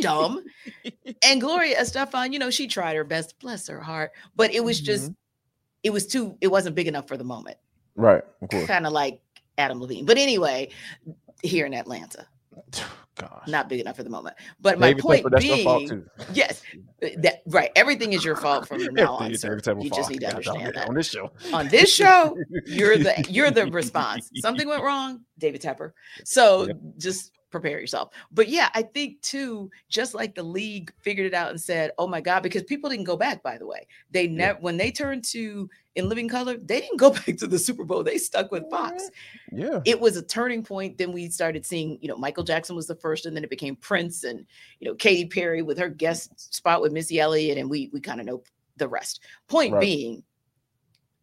Dumb. 0.00 0.44
and 1.22 1.40
Gloria 1.40 1.80
Estefan, 1.80 2.32
you 2.32 2.38
know, 2.38 2.50
she 2.50 2.66
tried 2.66 2.96
her 2.96 3.04
best, 3.04 3.38
bless 3.38 3.66
her 3.68 3.80
heart, 3.80 4.12
but 4.36 4.52
it 4.52 4.62
was 4.62 4.80
just, 4.80 5.04
mm-hmm. 5.04 5.12
it 5.82 5.90
was 5.90 6.06
too, 6.06 6.36
it 6.40 6.48
wasn't 6.48 6.74
big 6.74 6.88
enough 6.88 7.08
for 7.08 7.16
the 7.16 7.24
moment. 7.24 7.56
Right. 7.96 8.22
Kind 8.66 8.86
of 8.86 8.92
like 8.92 9.20
Adam 9.58 9.80
Levine. 9.80 10.04
But 10.04 10.18
anyway, 10.18 10.70
here 11.42 11.66
in 11.66 11.74
Atlanta. 11.74 12.26
Gosh. 13.16 13.46
Not 13.46 13.68
big 13.68 13.78
enough 13.78 13.94
for 13.94 14.02
the 14.02 14.10
moment. 14.10 14.34
But 14.60 14.80
my 14.80 14.92
point 14.92 15.24
being, 15.38 16.04
yes, 16.32 16.62
that 17.18 17.42
right. 17.46 17.70
Everything 17.76 18.12
is 18.12 18.24
your 18.24 18.34
fault 18.34 18.66
from 18.66 18.82
now 18.92 19.12
on. 19.14 19.32
Sir. 19.36 19.60
You 19.80 19.88
just 19.88 20.10
need 20.10 20.22
to 20.22 20.30
understand 20.30 20.74
that 20.74 20.88
on 20.88 20.96
this 20.96 21.10
show. 21.10 21.30
On 21.52 21.68
this 21.68 21.94
show, 21.94 22.36
you're 22.66 22.98
the 22.98 23.24
you're 23.28 23.52
the 23.52 23.66
response. 23.66 24.30
Something 24.42 24.66
went 24.66 24.82
wrong, 24.82 25.20
David 25.38 25.62
Tepper. 25.62 25.92
So 26.24 26.66
yep. 26.66 26.76
just 26.98 27.30
prepare 27.54 27.80
yourself. 27.80 28.12
But 28.32 28.48
yeah, 28.48 28.68
I 28.74 28.82
think 28.82 29.20
too, 29.22 29.70
just 29.88 30.14
like 30.14 30.34
the 30.34 30.42
league 30.42 30.92
figured 31.00 31.26
it 31.26 31.34
out 31.34 31.50
and 31.50 31.60
said, 31.60 31.92
"Oh 31.98 32.06
my 32.06 32.20
God," 32.20 32.42
because 32.42 32.62
people 32.64 32.90
didn't 32.90 33.04
go 33.04 33.16
back. 33.16 33.42
By 33.42 33.58
the 33.58 33.66
way, 33.66 33.86
they 34.10 34.26
never 34.26 34.58
yeah. 34.58 34.62
when 34.62 34.76
they 34.76 34.90
turned 34.90 35.24
to 35.26 35.70
in 35.94 36.08
living 36.08 36.28
color, 36.28 36.56
they 36.56 36.80
didn't 36.80 36.98
go 36.98 37.10
back 37.12 37.36
to 37.38 37.46
the 37.46 37.58
Super 37.58 37.84
Bowl. 37.84 38.02
They 38.02 38.18
stuck 38.18 38.50
with 38.50 38.68
Fox. 38.70 39.10
Yeah, 39.52 39.80
it 39.84 40.00
was 40.00 40.16
a 40.16 40.22
turning 40.22 40.64
point. 40.64 40.98
Then 40.98 41.12
we 41.12 41.30
started 41.30 41.64
seeing, 41.64 41.98
you 42.00 42.08
know, 42.08 42.16
Michael 42.16 42.44
Jackson 42.44 42.76
was 42.76 42.86
the 42.86 42.96
first, 42.96 43.26
and 43.26 43.36
then 43.36 43.44
it 43.44 43.50
became 43.50 43.76
Prince, 43.76 44.24
and 44.24 44.44
you 44.80 44.88
know, 44.88 44.94
Katy 44.94 45.26
Perry 45.26 45.62
with 45.62 45.78
her 45.78 45.88
guest 45.88 46.54
spot 46.54 46.82
with 46.82 46.92
Missy 46.92 47.20
Elliott, 47.20 47.58
and 47.58 47.70
we 47.70 47.90
we 47.92 48.00
kind 48.00 48.20
of 48.20 48.26
know 48.26 48.42
the 48.76 48.88
rest. 48.88 49.20
Point 49.48 49.74
right. 49.74 49.80
being, 49.80 50.22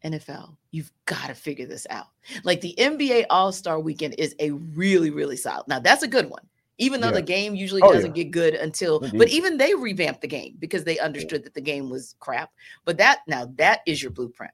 NFL, 0.04 0.56
you've 0.72 0.92
got 1.06 1.28
to 1.28 1.34
figure 1.34 1.66
this 1.66 1.86
out. 1.90 2.08
Like 2.44 2.62
the 2.62 2.76
NBA 2.78 3.26
All 3.30 3.52
Star 3.52 3.80
Weekend 3.80 4.16
is 4.18 4.36
a 4.40 4.52
really, 4.52 5.10
really 5.10 5.38
solid. 5.38 5.68
Now 5.68 5.80
that's 5.80 6.04
a 6.04 6.08
good 6.08 6.30
one. 6.30 6.44
Even 6.78 7.00
though 7.00 7.10
yeah. 7.10 7.16
the 7.16 7.22
game 7.22 7.54
usually 7.54 7.82
oh, 7.84 7.94
doesn't 7.94 8.16
yeah. 8.16 8.24
get 8.24 8.32
good 8.32 8.56
until, 8.56 9.00
Indeed. 9.00 9.18
but 9.20 9.30
even 9.30 9.58
they 9.58 9.76
revamped 9.76 10.22
the 10.22 10.28
game 10.28 10.56
because 10.58 10.84
they 10.84 10.98
understood 10.98 11.42
yeah. 11.42 11.46
that 11.46 11.54
the 11.54 11.62
game 11.62 11.90
was 11.90 12.16
crap. 12.20 12.52
But 12.86 12.98
that 12.98 13.20
now 13.28 13.52
that 13.58 13.82
is 13.86 14.02
your 14.02 14.12
blueprint. 14.12 14.54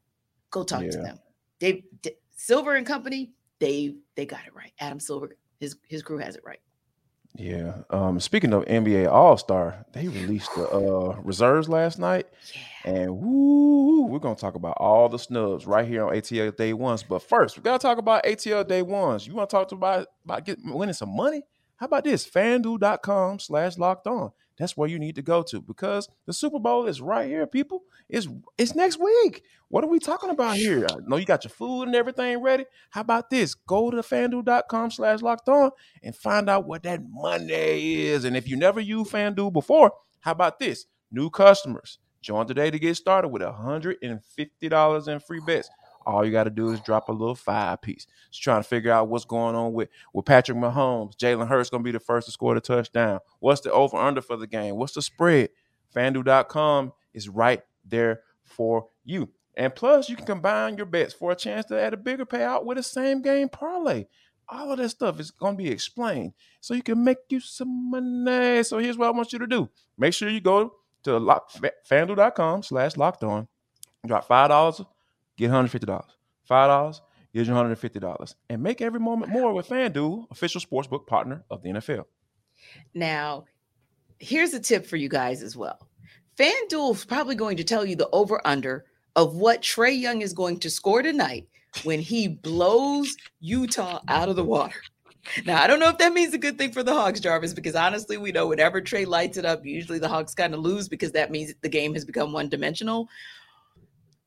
Go 0.51 0.63
talk 0.63 0.81
to 0.81 0.89
them. 0.89 1.19
They, 1.59 1.83
Silver 2.35 2.75
and 2.75 2.85
Company, 2.85 3.31
they 3.59 3.95
they 4.15 4.25
got 4.25 4.45
it 4.45 4.53
right. 4.53 4.73
Adam 4.79 4.99
Silver, 4.99 5.37
his 5.59 5.77
his 5.87 6.03
crew 6.03 6.17
has 6.17 6.35
it 6.35 6.43
right. 6.45 6.59
Yeah. 7.35 7.73
Um, 7.89 8.19
speaking 8.19 8.53
of 8.53 8.65
NBA 8.65 9.11
All 9.11 9.37
Star, 9.37 9.85
they 9.93 10.07
released 10.07 10.53
the 10.55 10.67
uh, 10.69 11.19
reserves 11.21 11.69
last 11.69 11.99
night, 11.99 12.25
yeah. 12.85 12.93
and 12.93 13.17
woo, 13.17 14.07
we're 14.07 14.19
gonna 14.19 14.35
talk 14.35 14.55
about 14.55 14.77
all 14.79 15.07
the 15.07 15.19
snubs 15.19 15.67
right 15.67 15.87
here 15.87 16.05
on 16.05 16.13
ATL 16.13 16.55
Day 16.55 16.73
Ones. 16.73 17.03
But 17.03 17.21
first, 17.21 17.57
we 17.57 17.63
gotta 17.63 17.79
talk 17.79 17.99
about 17.99 18.23
ATL 18.23 18.67
Day 18.67 18.81
Ones. 18.81 19.27
You 19.27 19.35
want 19.35 19.49
to 19.49 19.55
talk 19.55 19.71
about 19.71 20.07
about 20.25 20.45
getting 20.45 20.73
winning 20.73 20.93
some 20.93 21.15
money? 21.15 21.43
How 21.77 21.85
about 21.85 22.03
this? 22.05 22.27
FanDuel.com 22.27 23.39
slash 23.39 23.77
locked 23.77 24.07
on. 24.07 24.31
That's 24.57 24.75
where 24.75 24.89
you 24.89 24.99
need 24.99 25.15
to 25.15 25.21
go 25.21 25.43
to 25.43 25.61
because 25.61 26.09
the 26.25 26.33
Super 26.33 26.59
Bowl 26.59 26.87
is 26.87 26.99
right 26.99 27.27
here, 27.27 27.45
people. 27.45 27.83
It's 28.09 28.27
it's 28.57 28.75
next 28.75 28.99
week. 28.99 29.43
What 29.69 29.83
are 29.83 29.87
we 29.87 29.99
talking 29.99 30.29
about 30.29 30.57
here? 30.57 30.87
I 30.89 30.95
know 31.05 31.17
you 31.17 31.25
got 31.25 31.43
your 31.43 31.51
food 31.51 31.83
and 31.83 31.95
everything 31.95 32.41
ready. 32.41 32.65
How 32.89 33.01
about 33.01 33.29
this? 33.29 33.53
Go 33.53 33.91
to 33.91 33.97
fanduel.com 33.97 34.91
slash 34.91 35.21
locked 35.21 35.49
on 35.49 35.71
and 36.01 36.15
find 36.15 36.49
out 36.49 36.65
what 36.65 36.83
that 36.83 37.01
Monday 37.09 37.95
is. 38.05 38.23
And 38.23 38.37
if 38.37 38.47
you 38.47 38.55
never 38.55 38.79
used 38.79 39.11
FanDuel 39.11 39.53
before, 39.53 39.91
how 40.21 40.31
about 40.31 40.59
this? 40.59 40.85
New 41.11 41.29
customers. 41.29 41.99
Join 42.21 42.47
today 42.47 42.71
to 42.71 42.79
get 42.79 42.95
started 42.95 43.27
with 43.29 43.41
$150 43.41 45.07
in 45.07 45.19
free 45.19 45.41
bets. 45.45 45.69
All 46.07 46.23
you 46.23 46.31
got 46.31 46.45
to 46.45 46.49
do 46.49 46.69
is 46.69 46.79
drop 46.79 47.09
a 47.09 47.11
little 47.11 47.35
five 47.35 47.81
piece. 47.81 48.07
Just 48.31 48.41
trying 48.41 48.63
to 48.63 48.67
figure 48.67 48.93
out 48.93 49.09
what's 49.09 49.25
going 49.25 49.55
on 49.55 49.73
with, 49.73 49.89
with 50.13 50.25
Patrick 50.25 50.57
Mahomes. 50.57 51.17
Jalen 51.17 51.49
Hurts 51.49 51.69
going 51.69 51.83
to 51.83 51.87
be 51.87 51.91
the 51.91 51.99
first 51.99 52.27
to 52.27 52.31
score 52.31 52.55
the 52.55 52.61
touchdown. 52.61 53.19
What's 53.39 53.59
the 53.59 53.73
over 53.73 53.97
under 53.97 54.21
for 54.21 54.37
the 54.37 54.47
game? 54.47 54.77
What's 54.77 54.93
the 54.93 55.01
spread? 55.01 55.49
FanDuel.com 55.93 56.93
is 57.13 57.27
right 57.27 57.61
there 57.83 58.21
for 58.45 58.87
you. 59.03 59.27
And 59.57 59.75
plus, 59.75 60.07
you 60.07 60.15
can 60.15 60.25
combine 60.25 60.77
your 60.77 60.85
bets 60.85 61.13
for 61.13 61.33
a 61.33 61.35
chance 61.35 61.65
to 61.65 61.81
add 61.81 61.93
a 61.93 61.97
bigger 61.97 62.25
payout 62.25 62.63
with 62.63 62.77
a 62.77 62.83
same 62.83 63.21
game 63.21 63.49
parlay. 63.49 64.05
All 64.47 64.71
of 64.71 64.77
that 64.77 64.89
stuff 64.89 65.19
is 65.19 65.31
going 65.31 65.57
to 65.57 65.63
be 65.63 65.69
explained 65.69 66.31
so 66.61 66.73
you 66.73 66.83
can 66.83 67.03
make 67.03 67.17
you 67.27 67.41
some 67.41 67.91
money. 67.91 68.63
So 68.63 68.77
here's 68.77 68.97
what 68.97 69.07
I 69.07 69.11
want 69.11 69.33
you 69.33 69.39
to 69.39 69.47
do. 69.47 69.69
Make 69.97 70.13
sure 70.13 70.29
you 70.29 70.39
go 70.39 70.71
to 71.03 71.17
lock, 71.17 71.51
fanduel.com 71.89 72.63
slash 72.63 72.95
locked 72.95 73.25
on. 73.25 73.49
Drop 74.05 74.25
$5, 74.25 74.85
get 75.37 75.51
$150. 75.51 76.03
$5, 76.49 77.01
get 77.33 77.47
you 77.47 77.53
$150. 77.53 78.35
And 78.49 78.63
make 78.63 78.81
every 78.81 78.99
moment 78.99 79.31
more 79.31 79.53
with 79.53 79.69
FanDuel, 79.69 80.31
official 80.31 80.61
sportsbook 80.61 81.07
partner 81.07 81.43
of 81.49 81.61
the 81.61 81.69
NFL. 81.69 82.05
Now, 82.93 83.45
here's 84.19 84.53
a 84.53 84.59
tip 84.59 84.85
for 84.85 84.97
you 84.97 85.09
guys 85.09 85.41
as 85.41 85.55
well. 85.55 85.87
FanDuel 86.37 86.95
is 86.95 87.05
probably 87.05 87.35
going 87.35 87.57
to 87.57 87.63
tell 87.63 87.85
you 87.85 87.95
the 87.95 88.09
over 88.11 88.41
under 88.45 88.85
of 89.15 89.35
what 89.35 89.61
Trae 89.61 89.99
Young 89.99 90.21
is 90.21 90.33
going 90.33 90.59
to 90.59 90.69
score 90.69 91.01
tonight 91.01 91.47
when 91.83 91.99
he 91.99 92.27
blows 92.27 93.15
Utah 93.39 93.99
out 94.07 94.29
of 94.29 94.35
the 94.35 94.43
water. 94.43 94.75
Now, 95.45 95.61
I 95.61 95.67
don't 95.67 95.79
know 95.79 95.89
if 95.89 95.97
that 95.97 96.13
means 96.13 96.33
a 96.33 96.37
good 96.37 96.57
thing 96.57 96.71
for 96.71 96.83
the 96.83 96.93
Hawks, 96.93 97.19
Jarvis, 97.19 97.53
because 97.53 97.75
honestly, 97.75 98.17
we 98.17 98.31
know 98.31 98.47
whenever 98.47 98.81
Trae 98.81 99.05
lights 99.05 99.37
it 99.37 99.45
up, 99.45 99.65
usually 99.65 99.99
the 99.99 100.07
Hawks 100.07 100.33
kind 100.33 100.53
of 100.53 100.61
lose 100.61 100.87
because 100.87 101.11
that 101.13 101.31
means 101.31 101.53
the 101.61 101.69
game 101.69 101.93
has 101.95 102.05
become 102.05 102.31
one 102.31 102.47
dimensional. 102.47 103.09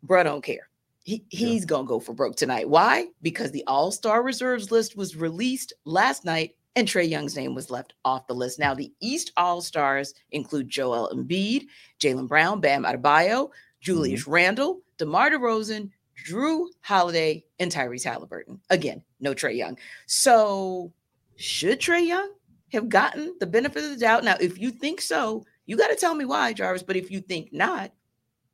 Bro, 0.03 0.25
don't 0.25 0.45
care. 0.45 0.69
He, 1.03 1.25
he's 1.31 1.63
yeah. 1.63 1.67
gonna 1.67 1.87
go 1.87 1.99
for 1.99 2.13
broke 2.13 2.37
tonight. 2.37 2.69
Why? 2.69 3.09
Because 3.23 3.51
the 3.53 3.65
all-star 3.67 4.23
reserves 4.23 4.71
list 4.71 4.97
was 4.97 5.17
released 5.17 5.73
last 5.85 6.25
night 6.25 6.55
and 6.77 6.87
Trae 6.87 7.09
Young's 7.09 7.37
name 7.37 7.55
was 7.55 7.71
left 7.71 7.95
off 8.05 8.27
the 8.27 8.35
list. 8.35 8.59
Now, 8.59 8.75
the 8.75 8.93
East 9.01 9.33
All 9.37 9.61
Stars 9.61 10.15
include 10.31 10.69
Joel 10.69 11.11
Embiid, 11.13 11.67
Jaylen 12.01 12.29
Brown, 12.29 12.61
Bam 12.61 12.85
Adebayo, 12.85 13.51
Julius 13.81 14.23
mm-hmm. 14.23 14.31
Randle, 14.31 14.81
DeMar 14.99 15.31
DeRozan, 15.31 15.91
Jrue 16.27 16.67
Holiday, 16.83 17.45
and 17.59 17.73
Tyrese 17.73 18.05
Halliburton. 18.05 18.61
Again, 18.71 19.03
no 19.21 19.35
Trae 19.35 19.57
Young. 19.57 19.79
So, 20.07 20.93
should 21.37 21.81
Trae 21.81 22.07
Young 22.07 22.33
have 22.73 22.89
gotten 22.89 23.35
the 23.41 23.47
benefit 23.47 23.85
of 23.85 23.91
the 23.91 23.97
doubt? 23.97 24.23
Now, 24.23 24.37
if 24.41 24.59
you 24.59 24.71
think 24.71 25.01
so, 25.01 25.45
you 25.67 25.77
got 25.77 25.89
to 25.89 25.97
tell 25.97 26.15
me 26.15 26.25
why, 26.25 26.53
Jarvis. 26.53 26.83
But 26.83 26.97
if 26.97 27.11
you 27.11 27.21
think 27.21 27.53
not, 27.53 27.91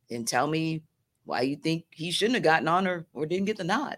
then 0.09 0.25
tell 0.25 0.47
me 0.47 0.83
why 1.27 1.41
you 1.41 1.57
think 1.57 1.85
he 1.91 2.09
shouldn't 2.09 2.35
have 2.35 2.43
gotten 2.43 2.67
on 2.67 2.87
or, 2.87 3.05
or 3.13 3.25
didn't 3.25 3.45
get 3.45 3.57
the 3.57 3.63
nod. 3.63 3.97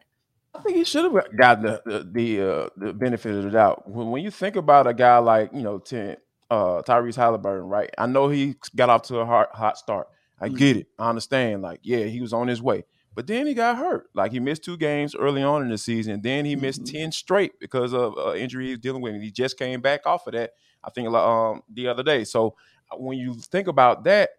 I 0.54 0.62
think 0.62 0.78
he 0.78 0.84
should 0.84 1.04
have 1.04 1.38
got 1.38 1.62
the 1.62 1.82
the 1.86 2.10
the, 2.12 2.42
uh, 2.42 2.70
the 2.76 2.92
benefit 2.92 3.36
of 3.36 3.44
the 3.44 3.52
doubt. 3.52 3.88
When, 3.88 4.10
when 4.10 4.24
you 4.24 4.32
think 4.32 4.56
about 4.56 4.88
a 4.88 4.94
guy 4.94 5.20
like 5.20 5.54
you 5.54 5.62
know 5.62 5.78
Tim, 5.78 6.18
uh, 6.50 6.82
Tyrese 6.82 7.16
Halliburton, 7.16 7.68
right? 7.68 7.90
I 7.98 8.08
know 8.08 8.30
he 8.30 8.56
got 8.76 8.90
off 8.90 9.04
to 9.04 9.20
a 9.20 9.26
hot 9.26 9.50
hot 9.54 9.78
start. 9.78 10.08
I 10.42 10.48
mm-hmm. 10.48 10.58
get 10.58 10.78
it. 10.78 10.88
I 10.98 11.10
understand. 11.10 11.62
Like, 11.62 11.82
yeah, 11.84 12.06
he 12.06 12.20
was 12.20 12.34
on 12.34 12.48
his 12.48 12.62
way, 12.64 12.86
but 13.14 13.28
then 13.28 13.46
he 13.46 13.54
got 13.54 13.78
hurt. 13.78 14.10
Like 14.16 14.32
he 14.32 14.40
missed 14.40 14.64
two 14.64 14.76
games 14.76 15.14
early 15.14 15.44
on 15.44 15.62
in 15.62 15.70
the 15.70 15.78
season. 15.78 16.22
Then 16.22 16.46
he 16.46 16.56
missed 16.56 16.84
mm-hmm. 16.84 16.98
ten 16.98 17.12
straight 17.12 17.60
because 17.60 17.94
of 17.94 18.18
uh, 18.18 18.34
injury 18.34 18.66
he 18.66 18.72
was 18.72 18.80
dealing 18.80 19.02
with. 19.02 19.14
And 19.14 19.24
he 19.24 19.32
just 19.32 19.58
came 19.60 19.82
back 19.82 20.08
off 20.08 20.26
of 20.26 20.34
that. 20.34 20.54
I 20.84 20.90
think 20.90 21.10
um, 21.10 21.62
the 21.72 21.90
other 21.90 22.04
day. 22.04 22.24
So 22.24 22.56
uh, 22.92 22.98
when 22.98 23.20
you 23.20 23.36
think 23.36 23.68
about 23.68 24.04
that, 24.06 24.32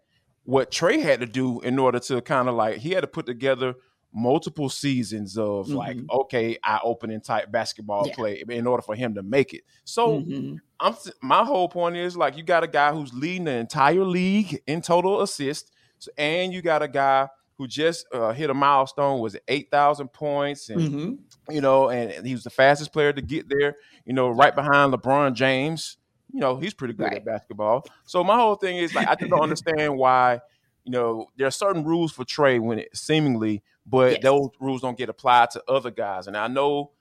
what 0.50 0.72
Trae 0.72 1.00
had 1.00 1.20
to 1.20 1.26
do 1.26 1.60
in 1.60 1.78
order 1.78 2.00
to 2.00 2.20
kind 2.22 2.48
of 2.48 2.56
like 2.56 2.78
he 2.78 2.90
had 2.90 3.02
to 3.02 3.06
put 3.06 3.24
together 3.24 3.74
multiple 4.12 4.68
seasons 4.68 5.38
of 5.38 5.66
mm-hmm. 5.66 5.76
like 5.76 5.96
okay 6.10 6.58
eye 6.64 6.80
opening 6.82 7.20
type 7.20 7.52
basketball 7.52 8.08
yeah. 8.08 8.14
play 8.14 8.42
in 8.48 8.66
order 8.66 8.82
for 8.82 8.96
him 8.96 9.14
to 9.14 9.22
make 9.22 9.54
it 9.54 9.62
so 9.84 10.18
mm-hmm. 10.18 10.56
i'm 10.80 10.96
my 11.22 11.44
whole 11.44 11.68
point 11.68 11.94
is 11.94 12.16
like 12.16 12.36
you 12.36 12.42
got 12.42 12.64
a 12.64 12.66
guy 12.66 12.92
who's 12.92 13.14
leading 13.14 13.44
the 13.44 13.52
entire 13.52 14.02
league 14.02 14.60
in 14.66 14.82
total 14.82 15.22
assists 15.22 15.70
and 16.18 16.52
you 16.52 16.60
got 16.60 16.82
a 16.82 16.88
guy 16.88 17.28
who 17.56 17.68
just 17.68 18.04
uh, 18.12 18.32
hit 18.32 18.50
a 18.50 18.54
milestone 18.54 19.20
was 19.20 19.36
8000 19.46 20.08
points 20.08 20.68
and 20.70 20.80
mm-hmm. 20.80 21.52
you 21.52 21.60
know 21.60 21.88
and 21.88 22.26
he 22.26 22.32
was 22.34 22.42
the 22.42 22.50
fastest 22.50 22.92
player 22.92 23.12
to 23.12 23.22
get 23.22 23.48
there 23.48 23.76
you 24.04 24.12
know 24.12 24.28
right 24.28 24.56
behind 24.56 24.92
lebron 24.92 25.34
james 25.34 25.98
you 26.32 26.40
know 26.40 26.56
he's 26.56 26.74
pretty 26.74 26.94
good 26.94 27.04
right. 27.04 27.16
at 27.16 27.24
basketball 27.24 27.84
so 28.04 28.22
my 28.22 28.36
whole 28.36 28.54
thing 28.54 28.76
is 28.76 28.94
like 28.94 29.08
i 29.08 29.14
just 29.14 29.30
don't 29.30 29.40
understand 29.42 29.96
why 29.96 30.40
you 30.84 30.92
know 30.92 31.26
there 31.36 31.46
are 31.46 31.52
certain 31.52 31.84
rules 31.84 32.12
for 32.12 32.24
Trae 32.24 32.60
when 32.60 32.78
it 32.78 32.88
seemingly 32.96 33.62
but 33.90 34.12
yes. 34.12 34.22
those 34.22 34.50
rules 34.60 34.82
don't 34.82 34.96
get 34.96 35.08
applied 35.08 35.50
to 35.50 35.62
other 35.68 35.90
guys. 35.90 36.26
And 36.26 36.36
I 36.36 36.46
know, 36.46 36.92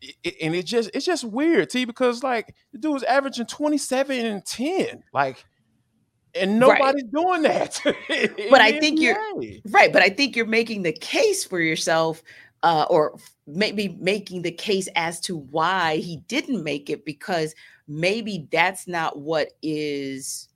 it, 0.00 0.36
and 0.40 0.54
it 0.54 0.64
just 0.64 0.90
it's 0.94 1.04
just 1.04 1.24
weird, 1.24 1.70
T, 1.70 1.84
because 1.84 2.22
like 2.22 2.54
the 2.72 2.78
dude 2.78 2.92
was 2.92 3.02
averaging 3.02 3.46
twenty 3.46 3.78
seven 3.78 4.24
and 4.24 4.44
ten, 4.44 5.02
like, 5.12 5.44
and 6.34 6.60
nobody's 6.60 7.04
right. 7.04 7.12
doing 7.12 7.42
that. 7.42 7.80
but 8.50 8.60
I 8.60 8.78
think 8.78 9.00
you're 9.00 9.18
right. 9.70 9.92
But 9.92 10.02
I 10.02 10.10
think 10.10 10.36
you're 10.36 10.46
making 10.46 10.82
the 10.82 10.92
case 10.92 11.44
for 11.44 11.60
yourself. 11.60 12.22
Uh, 12.64 12.84
or 12.90 13.16
maybe 13.46 13.86
making 14.00 14.42
the 14.42 14.50
case 14.50 14.88
as 14.96 15.20
to 15.20 15.36
why 15.36 15.98
he 15.98 16.16
didn't 16.26 16.64
make 16.64 16.90
it 16.90 17.04
because 17.04 17.54
maybe 17.88 18.46
that's 18.52 18.86
not 18.86 19.18
what 19.18 19.52
is 19.62 20.48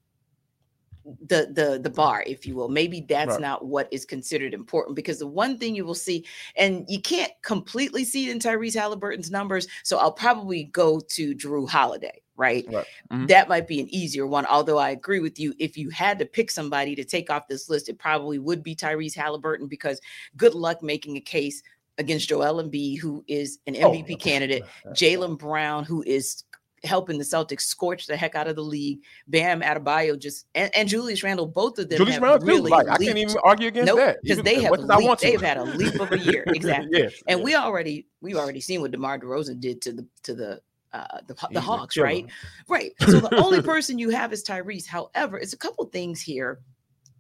the 1.05 1.49
the 1.53 1.81
the 1.83 1.91
bar 1.91 2.23
if 2.27 2.47
you 2.47 2.55
will 2.55 2.69
maybe 2.69 3.05
that's 3.09 3.33
right. 3.33 3.41
not 3.41 3.65
what 3.65 3.89
is 3.91 4.05
considered 4.05 4.55
important 4.55 4.95
because 4.95 5.19
the 5.19 5.27
one 5.27 5.59
thing 5.59 5.75
you 5.75 5.85
will 5.85 5.95
see 5.95 6.25
and 6.57 6.85
you 6.89 7.01
can't 7.01 7.33
completely 7.43 8.05
see 8.05 8.29
it 8.29 8.33
in 8.33 8.39
Tyrese 8.39 8.79
Halliburton's 8.79 9.31
numbers 9.31 9.67
so 9.83 9.99
I'll 9.99 10.13
probably 10.13 10.65
go 10.65 11.01
to 11.01 11.35
Jrue 11.35 11.69
Holiday 11.69 12.23
right, 12.37 12.65
right. 12.71 12.87
Mm-hmm. 13.11 13.27
that 13.27 13.49
might 13.49 13.67
be 13.67 13.81
an 13.81 13.93
easier 13.93 14.27
one 14.27 14.47
although 14.47 14.79
I 14.79 14.91
agree 14.91 15.21
with 15.21 15.41
you 15.41 15.55
if 15.59 15.77
you 15.77 15.91
had 15.91 16.19
to 16.21 16.25
pick 16.25 16.51
somebody 16.51 16.95
to 16.95 17.05
take 17.05 17.31
off 17.31 17.49
this 17.49 17.69
list 17.69 17.89
it 17.89 17.99
probably 17.99 18.39
would 18.39 18.63
be 18.63 18.77
Tyrese 18.77 19.17
Halliburton 19.17 19.67
because 19.67 20.01
good 20.37 20.55
luck 20.55 20.83
making 20.83 21.17
a 21.17 21.21
case 21.21 21.63
against 21.99 22.29
Joel 22.29 22.63
Embiid 22.63 23.01
who 23.01 23.25
is 23.27 23.59
an 23.67 23.75
MVP 23.75 24.15
oh, 24.15 24.17
candidate 24.17 24.63
Jaylen 24.91 25.37
Brown 25.37 25.85
who 25.85 26.03
is 26.07 26.45
helping 26.85 27.19
the 27.19 27.25
Celtics 27.25 27.63
scorch 27.63 28.07
the 28.07 28.17
heck 28.17 28.35
out 28.35 28.49
of 28.49 28.57
the 28.57 28.63
league. 28.63 29.01
Bam 29.29 29.63
Adebayo 29.63 30.19
just 30.19 30.47
and, 30.55 30.75
and 30.75 30.89
Julius 30.89 31.23
Randle, 31.23 31.47
both 31.47 31.79
of 31.79 31.89
them 31.89 31.99
Julius 31.99 32.19
Randle 32.19 32.47
really 32.47 32.71
like, 32.71 32.89
I 32.89 32.97
can't 32.97 33.19
even 33.19 33.37
argue 33.45 33.69
against 33.69 33.87
nope, 33.87 33.99
that 33.99 34.19
because 34.23 34.43
they 34.43 34.63
have 34.63 34.73
leaped, 34.73 35.21
they've 35.21 35.41
had 35.41 35.59
a 35.59 35.65
leap 35.65 36.01
of 36.01 36.13
a 36.13 36.19
year 36.19 36.45
exactly. 36.49 36.91
yes, 36.93 37.23
and 37.27 37.41
yes. 37.41 37.45
we 37.45 37.55
already 37.55 38.07
we've 38.21 38.37
already 38.37 38.61
seen 38.61 38.81
what 38.81 38.91
DeMar 38.91 39.19
DeRozan 39.21 39.61
did 39.61 39.81
to 39.83 39.93
the 39.93 40.07
to 40.25 40.35
the 40.35 40.61
uh, 40.93 41.21
the, 41.27 41.35
the 41.53 41.61
Hawks, 41.61 41.97
right? 41.97 42.27
Right. 42.69 42.93
So 43.01 43.21
the 43.21 43.35
only 43.37 43.63
person 43.73 43.99
you 43.99 44.11
have 44.11 44.31
is 44.33 44.45
Tyrese. 44.45 44.87
However, 44.87 45.39
it's 45.39 45.55
a 45.55 45.59
couple 45.59 45.87
things 45.87 46.21
here, 46.21 46.61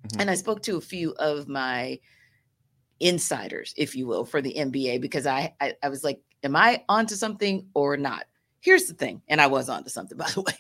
mm-hmm. 0.06 0.20
and 0.20 0.30
I 0.30 0.34
spoke 0.34 0.62
to 0.64 0.76
a 0.76 0.80
few 0.80 1.12
of 1.12 1.48
my 1.48 1.98
insiders, 3.00 3.72
if 3.76 3.96
you 3.96 4.06
will, 4.06 4.26
for 4.26 4.42
the 4.42 4.54
NBA 4.54 5.00
because 5.00 5.26
I, 5.26 5.54
I 5.60 5.74
I 5.82 5.88
was 5.88 6.04
like, 6.04 6.20
am 6.42 6.56
I 6.56 6.84
onto 6.88 7.14
something 7.14 7.66
or 7.74 7.96
not? 7.96 8.26
Here's 8.62 8.84
the 8.84 8.94
thing, 8.94 9.20
and 9.28 9.40
I 9.40 9.48
was 9.48 9.68
onto 9.68 9.90
something 9.90 10.16
by 10.18 10.30
the 10.30 10.40
way. 10.40 10.54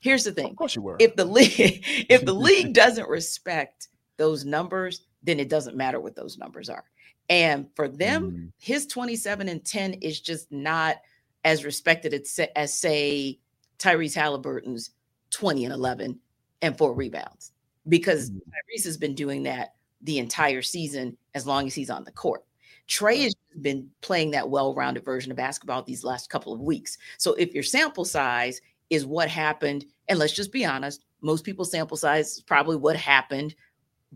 Here's 0.00 0.24
the 0.24 0.32
thing. 0.32 0.50
Of 0.50 0.56
course 0.56 0.76
you 0.76 0.82
were. 0.82 0.96
If 1.00 1.16
the 1.16 1.24
league, 1.24 1.84
if 2.08 2.24
the 2.24 2.34
league 2.48 2.72
doesn't 2.72 3.08
respect 3.08 3.88
those 4.18 4.44
numbers, 4.44 5.06
then 5.22 5.40
it 5.40 5.48
doesn't 5.48 5.76
matter 5.76 5.98
what 5.98 6.14
those 6.14 6.38
numbers 6.38 6.68
are. 6.68 6.84
And 7.28 7.66
for 7.74 7.88
them, 7.88 8.30
mm. 8.30 8.52
his 8.58 8.86
27 8.86 9.48
and 9.48 9.64
10 9.64 9.94
is 9.94 10.20
just 10.20 10.52
not 10.52 10.98
as 11.44 11.64
respected 11.64 12.14
as, 12.14 12.40
as 12.54 12.78
say 12.78 13.40
Tyrese 13.78 14.14
Halliburton's 14.14 14.90
20 15.30 15.64
and 15.64 15.74
11 15.74 16.20
and 16.62 16.78
four 16.78 16.94
rebounds 16.94 17.52
because 17.88 18.30
mm. 18.30 18.36
Tyrese 18.36 18.84
has 18.84 18.96
been 18.96 19.14
doing 19.14 19.42
that 19.44 19.74
the 20.02 20.18
entire 20.18 20.62
season 20.62 21.16
as 21.34 21.46
long 21.46 21.66
as 21.66 21.74
he's 21.74 21.90
on 21.90 22.04
the 22.04 22.12
court. 22.12 22.44
Trae 22.88 23.24
has 23.24 23.34
been 23.60 23.90
playing 24.00 24.30
that 24.30 24.48
well-rounded 24.48 25.04
version 25.04 25.30
of 25.30 25.36
basketball 25.36 25.82
these 25.82 26.04
last 26.04 26.30
couple 26.30 26.52
of 26.52 26.60
weeks. 26.60 26.98
So 27.18 27.34
if 27.34 27.52
your 27.54 27.62
sample 27.62 28.04
size 28.04 28.60
is 28.90 29.04
what 29.04 29.28
happened, 29.28 29.86
and 30.08 30.18
let's 30.18 30.32
just 30.32 30.52
be 30.52 30.64
honest, 30.64 31.04
most 31.20 31.44
people's 31.44 31.70
sample 31.70 31.96
size 31.96 32.36
is 32.36 32.40
probably 32.42 32.76
what 32.76 32.96
happened 32.96 33.54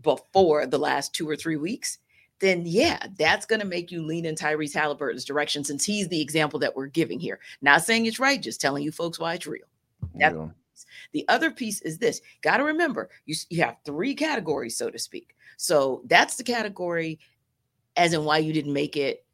before 0.01 0.65
the 0.65 0.79
last 0.79 1.13
two 1.13 1.27
or 1.29 1.35
three 1.35 1.57
weeks, 1.57 1.97
then 2.39 2.63
yeah, 2.65 3.05
that's 3.17 3.45
going 3.45 3.59
to 3.59 3.67
make 3.67 3.91
you 3.91 4.03
lean 4.03 4.25
in 4.25 4.35
Tyrese 4.35 4.73
Halliburton's 4.73 5.25
direction 5.25 5.63
since 5.63 5.85
he's 5.85 6.07
the 6.07 6.21
example 6.21 6.59
that 6.59 6.75
we're 6.75 6.87
giving 6.87 7.19
here. 7.19 7.39
Not 7.61 7.83
saying 7.83 8.05
it's 8.05 8.19
right, 8.19 8.41
just 8.41 8.61
telling 8.61 8.83
you 8.83 8.91
folks 8.91 9.19
why 9.19 9.35
it's 9.35 9.47
real. 9.47 9.65
That's 10.15 10.35
yeah. 10.35 10.47
The 11.13 11.25
other 11.27 11.51
piece 11.51 11.81
is 11.81 11.99
this 11.99 12.21
got 12.41 12.57
to 12.57 12.63
remember 12.63 13.09
you, 13.25 13.35
you 13.49 13.61
have 13.61 13.77
three 13.85 14.15
categories, 14.15 14.77
so 14.77 14.89
to 14.89 14.97
speak. 14.97 15.35
So 15.57 16.01
that's 16.05 16.37
the 16.37 16.43
category 16.43 17.19
as 17.95 18.13
in 18.13 18.23
why 18.23 18.37
you 18.37 18.53
didn't 18.53 18.73
make 18.73 18.97
it 18.97 19.25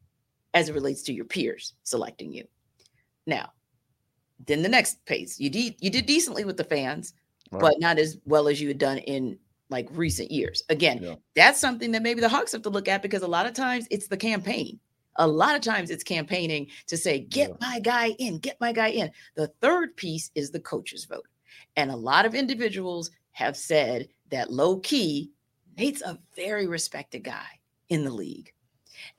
as 0.54 0.70
it 0.70 0.74
relates 0.74 1.04
to 1.04 1.14
your 1.14 1.26
peers 1.26 1.74
selecting 1.84 2.34
you. 2.34 2.46
Now, 3.26 3.52
then 4.46 4.62
the 4.62 4.70
next 4.70 5.04
pace, 5.06 5.40
you 5.40 5.50
did 5.50 5.76
you 5.80 5.90
did 5.90 6.06
decently 6.06 6.46
with 6.46 6.58
the 6.58 6.64
fans, 6.64 7.14
right. 7.52 7.62
but 7.62 7.80
not 7.80 7.98
as 8.00 8.18
well 8.26 8.48
as 8.48 8.62
you 8.62 8.68
had 8.68 8.78
done 8.78 9.00
in 9.00 9.38
like 9.70 9.88
recent 9.92 10.32
years. 10.32 10.64
Again, 10.70 11.00
yeah. 11.02 11.16
that's 11.36 11.60
something 11.60 11.92
that 11.92 12.04
maybe 12.04 12.22
the 12.22 12.30
Hawks 12.30 12.52
have 12.54 12.62
to 12.64 12.70
look 12.70 12.88
at 12.88 13.02
because 13.02 13.22
a 13.22 13.28
lot 13.28 13.46
of 13.46 13.54
times 13.54 13.88
it's 13.92 14.08
the 14.08 14.18
campaign. 14.18 14.80
A 15.18 15.28
lot 15.28 15.56
of 15.56 15.62
times 15.62 15.90
it's 15.90 16.04
campaigning 16.04 16.68
to 16.86 16.96
say, 16.96 17.20
get 17.20 17.50
yeah. 17.50 17.56
my 17.60 17.80
guy 17.80 18.10
in, 18.20 18.38
get 18.38 18.62
my 18.62 18.72
guy 18.72 18.90
in. 18.90 19.12
The 19.36 19.48
third 19.62 19.98
piece 19.98 20.30
is 20.36 20.52
the 20.52 20.60
coaches 20.60 21.06
vote. 21.06 21.28
And 21.76 21.90
a 21.90 21.96
lot 21.96 22.26
of 22.26 22.36
individuals 22.36 23.10
have 23.32 23.58
said 23.58 24.08
that 24.30 24.52
low 24.52 24.78
key, 24.78 25.32
Nate's 25.76 26.02
a 26.02 26.20
very 26.36 26.68
respected 26.68 27.24
guy 27.24 27.57
in 27.90 28.04
the 28.04 28.12
league. 28.12 28.54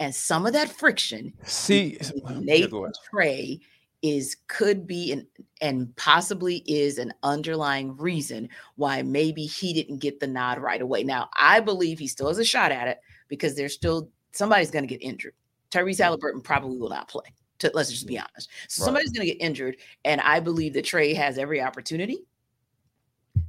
And 0.01 0.15
some 0.15 0.47
of 0.47 0.53
that 0.53 0.69
friction, 0.69 1.33
see, 1.45 1.99
Nate 2.41 2.71
Trae 2.71 3.61
is 4.03 4.37
could 4.47 4.87
be 4.87 5.13
and 5.13 5.27
and 5.61 5.95
possibly 5.97 6.63
is 6.67 6.99
an 6.99 7.13
underlying 7.23 7.97
reason 7.97 8.49
why 8.77 9.03
maybe 9.03 9.45
he 9.45 9.73
didn't 9.73 9.99
get 9.99 10.21
the 10.21 10.27
nod 10.27 10.59
right 10.59 10.81
away. 10.81 11.03
Now, 11.03 11.29
I 11.35 11.61
believe 11.61 11.99
he 11.99 12.07
still 12.07 12.29
has 12.29 12.39
a 12.39 12.45
shot 12.45 12.71
at 12.71 12.89
it 12.89 13.01
because 13.29 13.57
there's 13.57 13.75
still 13.75 14.11
somebody's 14.33 14.71
going 14.71 14.87
to 14.87 14.89
get 14.89 15.03
injured. 15.03 15.35
Tyrese 15.71 15.99
Halliburton 15.99 16.41
probably 16.41 16.79
will 16.79 16.91
not 16.91 17.09
play. 17.09 17.25
To, 17.59 17.71
let's 17.75 17.91
just 17.91 18.07
be 18.07 18.19
honest. 18.19 18.49
So 18.69 18.83
right. 18.83 18.85
somebody's 18.85 19.11
going 19.11 19.27
to 19.27 19.35
get 19.35 19.43
injured, 19.43 19.79
and 20.05 20.21
I 20.21 20.39
believe 20.39 20.75
that 20.75 20.85
Trae 20.85 21.17
has 21.17 21.39
every 21.39 21.61
opportunity 21.61 22.25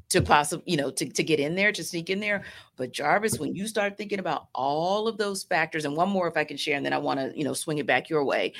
to 0.10 0.22
possibly, 0.22 0.64
you 0.72 0.78
know, 0.78 0.90
to, 0.92 1.08
to 1.08 1.24
get 1.24 1.40
in 1.40 1.56
there, 1.56 1.72
to 1.72 1.84
sneak 1.84 2.10
in 2.10 2.20
there. 2.20 2.44
But 2.78 2.92
Jarvis, 2.92 3.40
when 3.40 3.56
you 3.56 3.68
start 3.68 3.98
thinking 3.98 4.20
about 4.20 4.48
all 4.54 5.08
of 5.08 5.18
those 5.18 5.44
factors, 5.44 5.86
and 5.86 5.96
one 5.96 6.10
more 6.10 6.28
if 6.28 6.36
I 6.36 6.44
can 6.44 6.58
share, 6.58 6.78
and 6.78 6.86
then 6.86 6.94
I 6.94 6.98
want 6.98 7.20
to, 7.20 7.32
you 7.38 7.44
know, 7.44 7.54
swing 7.54 7.78
it 7.78 7.86
back 7.86 8.10
your 8.10 8.26
way. 8.26 8.54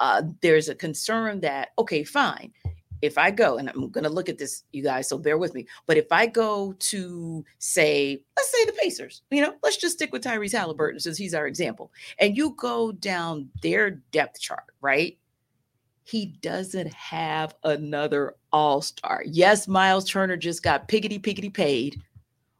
Uh, 0.00 0.22
there's 0.42 0.68
a 0.68 0.74
concern 0.74 1.40
that, 1.40 1.68
okay, 1.78 2.02
fine. 2.04 2.52
if 3.02 3.18
I 3.18 3.30
go, 3.30 3.58
and 3.58 3.68
I'm 3.68 3.88
going 3.90 4.04
to 4.04 4.10
look 4.10 4.28
at 4.28 4.38
this, 4.38 4.64
you 4.72 4.82
guys, 4.82 5.08
so 5.08 5.18
bear 5.18 5.38
with 5.38 5.54
me. 5.54 5.66
But 5.86 5.96
if 5.96 6.10
I 6.10 6.26
go 6.26 6.72
to 6.72 7.44
say, 7.58 8.22
let's 8.36 8.50
say 8.50 8.64
the 8.64 8.72
Pacers, 8.72 9.22
you 9.30 9.42
know, 9.42 9.54
let's 9.62 9.76
just 9.76 9.96
stick 9.96 10.12
with 10.12 10.24
Tyrese 10.24 10.52
Halliburton 10.52 11.00
since 11.00 11.18
he's 11.18 11.34
our 11.34 11.46
example, 11.46 11.92
and 12.18 12.36
you 12.36 12.54
go 12.56 12.92
down 12.92 13.48
their 13.62 13.90
depth 14.12 14.40
chart, 14.40 14.64
right? 14.80 15.18
He 16.06 16.26
doesn't 16.40 16.94
have 16.94 17.56
another 17.64 18.36
all 18.52 18.80
star. 18.80 19.24
Yes, 19.26 19.66
Miles 19.66 20.08
Turner 20.08 20.36
just 20.36 20.62
got 20.62 20.86
piggity 20.86 21.20
piggity 21.20 21.52
paid, 21.52 22.00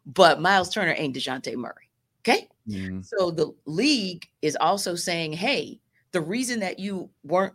but 0.05 0.41
Miles 0.41 0.69
Turner 0.69 0.97
ain't 0.99 1.15
Dejounte 1.15 1.55
Murray. 1.55 1.89
Okay. 2.23 2.49
Mm-hmm. 2.69 3.03
So 3.03 3.31
the 3.31 3.55
league 3.67 4.27
is 4.43 4.57
also 4.61 4.97
saying, 4.97 5.33
hey, 5.35 5.79
the 6.11 6.21
reason 6.21 6.59
that 6.59 6.81
you 6.81 7.09
weren't 7.23 7.55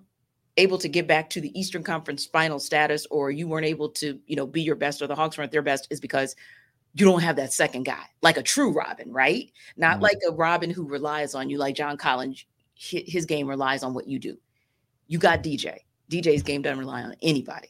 able 0.56 0.78
to 0.78 0.88
get 0.88 1.08
back 1.08 1.30
to 1.32 1.42
the 1.42 1.60
Eastern 1.60 1.84
Conference 1.84 2.26
final 2.26 2.58
status 2.58 3.06
or 3.12 3.30
you 3.30 3.50
weren't 3.50 3.66
able 3.66 3.90
to, 3.90 4.18
you 4.28 4.38
know, 4.38 4.48
be 4.48 4.62
your 4.62 4.78
best 4.78 5.02
or 5.02 5.08
the 5.08 5.16
Hawks 5.16 5.38
weren't 5.38 5.52
their 5.52 5.62
best 5.62 5.90
is 5.90 6.00
because 6.00 6.38
you 6.94 7.06
don't 7.06 7.22
have 7.22 7.36
that 7.36 7.52
second 7.52 7.84
guy, 7.84 8.04
like 8.22 8.38
a 8.38 8.44
true 8.44 8.72
Robin, 8.72 9.12
right? 9.12 9.52
Not 9.76 9.96
mm-hmm. 9.96 10.04
like 10.04 10.20
a 10.26 10.32
Robin 10.32 10.70
who 10.70 10.88
relies 10.88 11.36
on 11.36 11.50
you, 11.50 11.58
like 11.58 11.76
John 11.76 11.98
Collins. 11.98 12.46
His 12.76 13.26
game 13.26 13.48
relies 13.48 13.84
on 13.84 13.94
what 13.94 14.08
you 14.08 14.20
do. 14.20 14.38
You 15.12 15.18
got 15.18 15.44
DJ. 15.44 15.80
DJ's 16.10 16.42
game 16.42 16.62
doesn't 16.62 16.80
rely 16.80 17.02
on 17.02 17.14
anybody. 17.22 17.68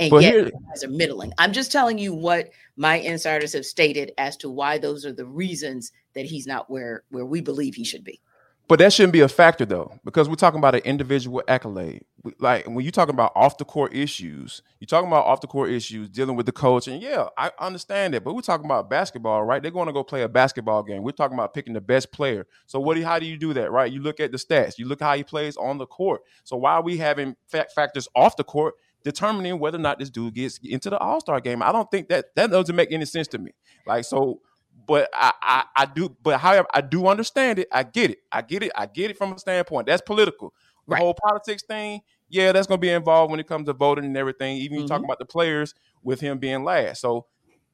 And 0.00 0.10
but 0.10 0.22
yet, 0.22 0.32
here, 0.32 0.50
guys 0.70 0.82
are 0.82 0.88
middling. 0.88 1.34
I'm 1.36 1.52
just 1.52 1.70
telling 1.70 1.98
you 1.98 2.14
what 2.14 2.48
my 2.76 2.94
insiders 2.96 3.52
have 3.52 3.66
stated 3.66 4.12
as 4.16 4.38
to 4.38 4.48
why 4.48 4.78
those 4.78 5.04
are 5.04 5.12
the 5.12 5.26
reasons 5.26 5.92
that 6.14 6.24
he's 6.24 6.46
not 6.46 6.70
where 6.70 7.04
where 7.10 7.26
we 7.26 7.42
believe 7.42 7.74
he 7.74 7.84
should 7.84 8.04
be. 8.04 8.22
But 8.68 8.80
that 8.80 8.92
shouldn't 8.92 9.14
be 9.14 9.20
a 9.20 9.28
factor 9.28 9.64
though, 9.64 9.98
because 10.04 10.28
we're 10.28 10.34
talking 10.34 10.58
about 10.58 10.74
an 10.74 10.82
individual 10.82 11.42
accolade. 11.48 12.04
Like 12.38 12.66
when 12.66 12.80
you're 12.80 12.92
talking 12.92 13.14
about 13.14 13.32
off 13.34 13.56
the 13.56 13.64
court 13.64 13.94
issues, 13.94 14.60
you're 14.78 14.86
talking 14.86 15.08
about 15.08 15.24
off 15.24 15.40
the 15.40 15.46
court 15.46 15.70
issues, 15.70 16.10
dealing 16.10 16.36
with 16.36 16.44
the 16.44 16.52
coach. 16.52 16.86
And 16.86 17.00
yeah, 17.00 17.28
I 17.38 17.50
understand 17.58 18.14
it. 18.14 18.24
But 18.24 18.34
we're 18.34 18.42
talking 18.42 18.66
about 18.66 18.90
basketball, 18.90 19.42
right? 19.44 19.62
They're 19.62 19.70
going 19.70 19.86
to 19.86 19.94
go 19.94 20.04
play 20.04 20.20
a 20.20 20.28
basketball 20.28 20.82
game. 20.82 21.02
We're 21.02 21.12
talking 21.12 21.34
about 21.34 21.54
picking 21.54 21.72
the 21.72 21.80
best 21.80 22.12
player. 22.12 22.46
So 22.66 22.78
what? 22.78 22.96
Do, 22.96 23.04
how 23.04 23.18
do 23.18 23.24
you 23.24 23.38
do 23.38 23.54
that, 23.54 23.72
right? 23.72 23.90
You 23.90 24.02
look 24.02 24.20
at 24.20 24.32
the 24.32 24.38
stats. 24.38 24.76
You 24.76 24.86
look 24.86 25.00
how 25.00 25.16
he 25.16 25.24
plays 25.24 25.56
on 25.56 25.78
the 25.78 25.86
court. 25.86 26.20
So 26.44 26.58
why 26.58 26.72
are 26.74 26.82
we 26.82 26.98
having 26.98 27.36
fact 27.46 27.72
factors 27.72 28.06
off 28.14 28.36
the 28.36 28.44
court 28.44 28.74
determining 29.02 29.58
whether 29.58 29.78
or 29.78 29.80
not 29.80 29.98
this 29.98 30.10
dude 30.10 30.34
gets 30.34 30.58
into 30.62 30.90
the 30.90 30.98
All 30.98 31.20
Star 31.20 31.40
game? 31.40 31.62
I 31.62 31.72
don't 31.72 31.90
think 31.90 32.08
that 32.10 32.34
that 32.36 32.50
doesn't 32.50 32.76
make 32.76 32.92
any 32.92 33.06
sense 33.06 33.28
to 33.28 33.38
me. 33.38 33.52
Like 33.86 34.04
so 34.04 34.42
but 34.88 35.08
I, 35.12 35.32
I, 35.40 35.64
I 35.76 35.86
do 35.86 36.16
but 36.22 36.40
however 36.40 36.66
I 36.72 36.80
do 36.80 37.06
understand 37.06 37.60
it. 37.60 37.68
I 37.70 37.84
get 37.84 38.10
it. 38.10 38.18
I 38.32 38.42
get 38.42 38.62
it. 38.64 38.72
I 38.74 38.86
get 38.86 39.10
it 39.10 39.18
from 39.18 39.32
a 39.32 39.38
standpoint. 39.38 39.86
That's 39.86 40.02
political. 40.02 40.52
The 40.88 40.94
right. 40.94 41.02
whole 41.02 41.14
politics 41.14 41.62
thing, 41.62 42.00
yeah, 42.30 42.50
that's 42.50 42.66
gonna 42.66 42.78
be 42.78 42.88
involved 42.88 43.30
when 43.30 43.38
it 43.38 43.46
comes 43.46 43.66
to 43.66 43.74
voting 43.74 44.06
and 44.06 44.16
everything. 44.16 44.56
Even 44.56 44.78
mm-hmm. 44.78 44.82
you 44.82 44.88
talking 44.88 45.04
about 45.04 45.18
the 45.18 45.26
players 45.26 45.74
with 46.02 46.20
him 46.20 46.38
being 46.38 46.64
last. 46.64 47.02
So 47.02 47.26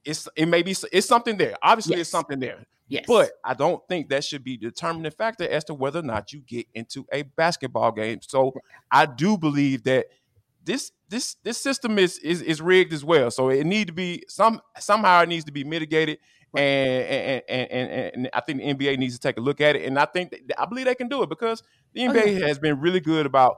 it's 0.05 0.29
it 0.37 0.47
may 0.47 0.63
be 0.63 0.75
it's 0.93 1.07
something 1.07 1.37
there. 1.37 1.55
Obviously, 1.63 1.93
yes. 1.93 2.03
it's 2.03 2.11
something 2.11 2.41
there. 2.41 2.67
Yes. 2.89 3.05
But 3.07 3.31
I 3.43 3.55
don't 3.55 3.83
think 3.89 4.11
that 4.11 4.25
should 4.25 4.45
be 4.45 4.57
determining 4.57 5.11
factor 5.11 5.49
as 5.49 5.65
to 5.65 5.75
whether 5.75 6.01
or 6.01 6.03
not 6.03 6.33
you 6.33 6.41
get 6.41 6.67
into 6.75 7.07
a 7.13 7.23
basketball 7.23 7.93
game. 7.93 8.21
So 8.21 8.53
I 8.91 9.07
do 9.07 9.39
believe 9.39 9.85
that 9.85 10.07
this 10.65 10.93
this 11.09 11.37
this 11.45 11.59
system 11.61 11.99
is 11.99 12.19
is 12.19 12.43
is 12.43 12.61
rigged 12.61 12.93
as 12.93 13.05
well. 13.05 13.31
So 13.31 13.49
it 13.49 13.65
need 13.65 13.87
to 13.87 13.93
be 13.93 14.25
some 14.29 14.61
somehow 14.79 15.23
it 15.23 15.29
needs 15.29 15.45
to 15.45 15.53
be 15.53 15.65
mitigated 15.65 16.19
and, 16.57 17.43
and, 17.49 17.71
and, 17.71 18.13
and, 18.15 18.31
I 18.33 18.41
think 18.41 18.59
the 18.59 18.75
NBA 18.75 18.99
needs 18.99 19.15
to 19.15 19.21
take 19.21 19.37
a 19.37 19.41
look 19.41 19.61
at 19.61 19.77
it. 19.77 19.85
And 19.85 19.99
I 19.99 20.05
think 20.05 20.31
that, 20.31 20.61
I 20.61 20.67
believe 20.67 20.87
they 20.87 20.95
can 20.95 21.09
do 21.09 21.23
it 21.23 21.29
because 21.29 21.63
the 21.93 22.03
NBA 22.03 22.17
okay. 22.17 22.41
has 22.41 22.59
been 22.59 22.81
really 22.81 23.01
good 23.01 23.27
about 23.27 23.57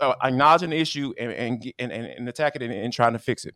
uh, 0.00 0.14
acknowledging 0.22 0.70
the 0.70 0.76
issue 0.78 1.12
and 1.18 1.32
and 1.32 1.72
and, 1.78 1.92
and 1.92 2.28
attacking 2.28 2.62
it 2.62 2.70
and, 2.70 2.92
trying 2.92 3.12
to 3.12 3.18
fix 3.18 3.44
it. 3.44 3.54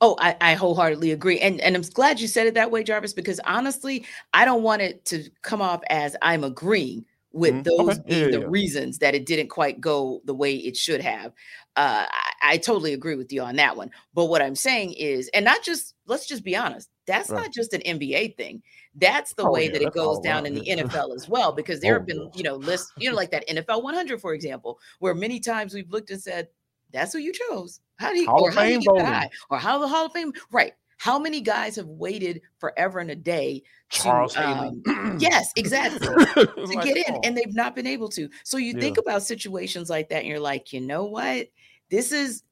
Oh, 0.00 0.16
I, 0.20 0.36
I, 0.40 0.54
wholeheartedly 0.54 1.10
agree. 1.10 1.40
And 1.40 1.60
and 1.60 1.74
I'm 1.74 1.82
glad 1.82 2.20
you 2.20 2.28
said 2.28 2.46
it 2.46 2.54
that 2.54 2.70
way, 2.70 2.84
Jarvis, 2.84 3.12
because 3.12 3.40
honestly, 3.44 4.04
I 4.32 4.44
don't 4.44 4.62
want 4.62 4.82
it 4.82 5.04
to 5.06 5.24
come 5.42 5.60
off 5.60 5.82
as 5.90 6.16
I'm 6.22 6.44
agreeing 6.44 7.04
with 7.32 7.54
mm-hmm. 7.54 7.62
those 7.62 7.98
okay. 7.98 8.08
being 8.08 8.24
yeah, 8.24 8.30
the 8.30 8.40
yeah. 8.40 8.46
reasons 8.48 8.98
that 8.98 9.14
it 9.14 9.26
didn't 9.26 9.48
quite 9.48 9.80
go 9.80 10.20
the 10.24 10.34
way 10.34 10.54
it 10.54 10.76
should 10.76 11.00
have. 11.00 11.32
Uh, 11.76 12.06
I, 12.10 12.32
I, 12.42 12.56
totally 12.56 12.92
agree 12.92 13.14
with 13.14 13.32
you 13.32 13.42
on 13.42 13.56
that 13.56 13.76
one. 13.76 13.92
But 14.12 14.26
what 14.26 14.42
I'm 14.42 14.56
saying 14.56 14.94
is, 14.94 15.30
and 15.32 15.44
not 15.44 15.62
just 15.62 15.94
let's 16.06 16.26
just 16.26 16.44
be 16.44 16.56
honest, 16.56 16.88
that's 17.10 17.30
right. 17.30 17.42
not 17.42 17.52
just 17.52 17.72
an 17.72 17.80
NBA 17.82 18.36
thing. 18.36 18.62
That's 18.94 19.34
the 19.34 19.44
oh, 19.44 19.50
way 19.50 19.66
yeah, 19.66 19.72
that 19.72 19.82
it 19.82 19.92
goes 19.92 20.20
down 20.20 20.46
in 20.46 20.54
the 20.54 20.60
NFL 20.68 21.14
as 21.14 21.28
well, 21.28 21.52
because 21.52 21.80
there 21.80 21.94
oh, 21.94 21.98
have 21.98 22.06
been, 22.06 22.30
you 22.34 22.42
know, 22.42 22.56
lists, 22.56 22.92
you 22.96 23.10
know, 23.10 23.16
like 23.16 23.30
that 23.32 23.48
NFL 23.48 23.82
100, 23.82 24.20
for 24.20 24.34
example, 24.34 24.78
where 25.00 25.14
many 25.14 25.40
times 25.40 25.74
we've 25.74 25.90
looked 25.90 26.10
and 26.10 26.22
said, 26.22 26.48
"That's 26.92 27.12
who 27.12 27.18
you 27.18 27.32
chose." 27.32 27.80
How 27.98 28.12
do 28.12 28.20
you, 28.20 28.26
Hall 28.26 28.42
or 28.42 28.50
how 28.50 28.62
do 28.62 28.72
you 28.72 28.80
get 28.80 28.96
that 28.96 29.06
high, 29.06 29.30
or 29.50 29.58
how 29.58 29.78
the 29.78 29.88
Hall 29.88 30.06
of 30.06 30.12
Fame, 30.12 30.32
right? 30.50 30.72
How 30.98 31.18
many 31.18 31.40
guys 31.40 31.76
have 31.76 31.86
waited 31.86 32.42
forever 32.58 32.98
and 32.98 33.10
a 33.10 33.16
day 33.16 33.62
Charles 33.88 34.34
to, 34.34 34.46
um, 34.46 34.82
yes, 35.18 35.50
exactly, 35.56 36.06
to 36.34 36.52
like, 36.56 36.84
get 36.84 36.96
in, 36.96 37.14
oh. 37.14 37.20
and 37.24 37.36
they've 37.36 37.54
not 37.54 37.74
been 37.74 37.86
able 37.86 38.08
to. 38.10 38.28
So 38.44 38.56
you 38.56 38.74
yeah. 38.74 38.80
think 38.80 38.98
about 38.98 39.22
situations 39.22 39.90
like 39.90 40.10
that, 40.10 40.18
and 40.18 40.28
you're 40.28 40.38
like, 40.38 40.72
you 40.72 40.80
know 40.80 41.04
what? 41.04 41.48
This 41.90 42.12
is 42.12 42.44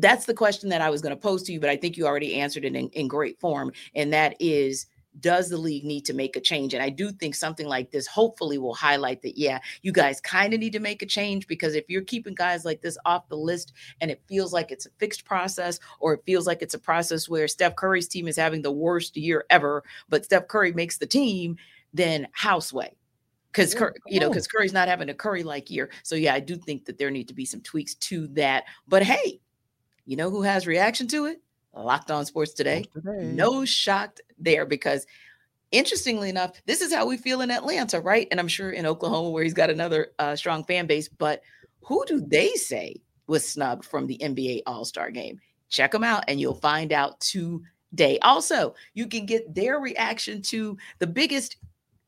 that's 0.00 0.26
the 0.26 0.34
question 0.34 0.68
that 0.70 0.80
I 0.80 0.90
was 0.90 1.00
going 1.00 1.14
to 1.14 1.20
pose 1.20 1.42
to 1.44 1.52
you, 1.52 1.60
but 1.60 1.70
I 1.70 1.76
think 1.76 1.96
you 1.96 2.06
already 2.06 2.36
answered 2.36 2.64
it 2.64 2.74
in, 2.74 2.88
in 2.90 3.08
great 3.08 3.38
form, 3.40 3.72
and 3.94 4.12
that 4.12 4.36
is 4.40 4.86
does 5.18 5.48
the 5.48 5.56
league 5.56 5.84
need 5.84 6.04
to 6.04 6.14
make 6.14 6.36
a 6.36 6.40
change? 6.40 6.72
And 6.72 6.82
I 6.82 6.88
do 6.88 7.10
think 7.10 7.34
something 7.34 7.66
like 7.66 7.90
this 7.90 8.06
hopefully 8.06 8.58
will 8.58 8.74
highlight 8.74 9.22
that, 9.22 9.36
yeah, 9.36 9.58
you 9.82 9.92
guys 9.92 10.20
kind 10.20 10.54
of 10.54 10.60
need 10.60 10.72
to 10.72 10.78
make 10.78 11.02
a 11.02 11.06
change 11.06 11.46
because 11.46 11.74
if 11.74 11.84
you're 11.88 12.02
keeping 12.02 12.34
guys 12.34 12.64
like 12.64 12.80
this 12.80 12.96
off 13.04 13.28
the 13.28 13.36
list 13.36 13.72
and 14.00 14.10
it 14.10 14.22
feels 14.28 14.52
like 14.52 14.70
it's 14.70 14.86
a 14.86 14.90
fixed 14.98 15.24
process 15.24 15.80
or 15.98 16.14
it 16.14 16.22
feels 16.24 16.46
like 16.46 16.62
it's 16.62 16.74
a 16.74 16.78
process 16.78 17.28
where 17.28 17.48
Steph 17.48 17.76
Curry's 17.76 18.08
team 18.08 18.28
is 18.28 18.36
having 18.36 18.62
the 18.62 18.70
worst 18.70 19.16
year 19.16 19.44
ever, 19.50 19.82
but 20.08 20.24
Steph 20.24 20.48
Curry 20.48 20.72
makes 20.72 20.98
the 20.98 21.06
team, 21.06 21.56
then 21.92 22.28
houseway. 22.32 22.94
Because 23.50 23.74
yeah, 23.74 23.88
you 24.06 24.20
know, 24.20 24.28
because 24.28 24.46
Curry's 24.46 24.72
not 24.72 24.86
having 24.86 25.08
a 25.08 25.14
Curry 25.14 25.42
like 25.42 25.70
year. 25.70 25.90
So 26.04 26.14
yeah, 26.14 26.34
I 26.34 26.40
do 26.40 26.54
think 26.54 26.84
that 26.84 26.98
there 26.98 27.10
need 27.10 27.26
to 27.26 27.34
be 27.34 27.44
some 27.44 27.60
tweaks 27.62 27.96
to 27.96 28.28
that. 28.28 28.62
But 28.86 29.02
hey, 29.02 29.40
you 30.10 30.16
know 30.16 30.28
who 30.28 30.42
has 30.42 30.66
reaction 30.66 31.06
to 31.06 31.26
it? 31.26 31.40
Locked 31.72 32.10
on 32.10 32.26
Sports 32.26 32.52
Today. 32.52 32.84
today. 32.92 33.26
No 33.26 33.64
shocked 33.64 34.20
there 34.40 34.66
because 34.66 35.06
interestingly 35.70 36.28
enough, 36.28 36.60
this 36.66 36.80
is 36.80 36.92
how 36.92 37.06
we 37.06 37.16
feel 37.16 37.42
in 37.42 37.50
Atlanta, 37.52 38.00
right? 38.00 38.26
And 38.32 38.40
I'm 38.40 38.48
sure 38.48 38.72
in 38.72 38.86
Oklahoma, 38.86 39.30
where 39.30 39.44
he's 39.44 39.54
got 39.54 39.70
another 39.70 40.08
uh, 40.18 40.34
strong 40.34 40.64
fan 40.64 40.88
base. 40.88 41.08
But 41.08 41.42
who 41.82 42.04
do 42.08 42.20
they 42.20 42.48
say 42.54 42.96
was 43.28 43.48
snubbed 43.48 43.84
from 43.84 44.08
the 44.08 44.18
NBA 44.20 44.62
All 44.66 44.84
Star 44.84 45.12
game? 45.12 45.38
Check 45.68 45.92
them 45.92 46.02
out 46.02 46.24
and 46.26 46.40
you'll 46.40 46.54
find 46.54 46.92
out 46.92 47.20
today. 47.20 48.18
Also, 48.22 48.74
you 48.94 49.06
can 49.06 49.26
get 49.26 49.54
their 49.54 49.78
reaction 49.78 50.42
to 50.42 50.76
the 50.98 51.06
biggest 51.06 51.58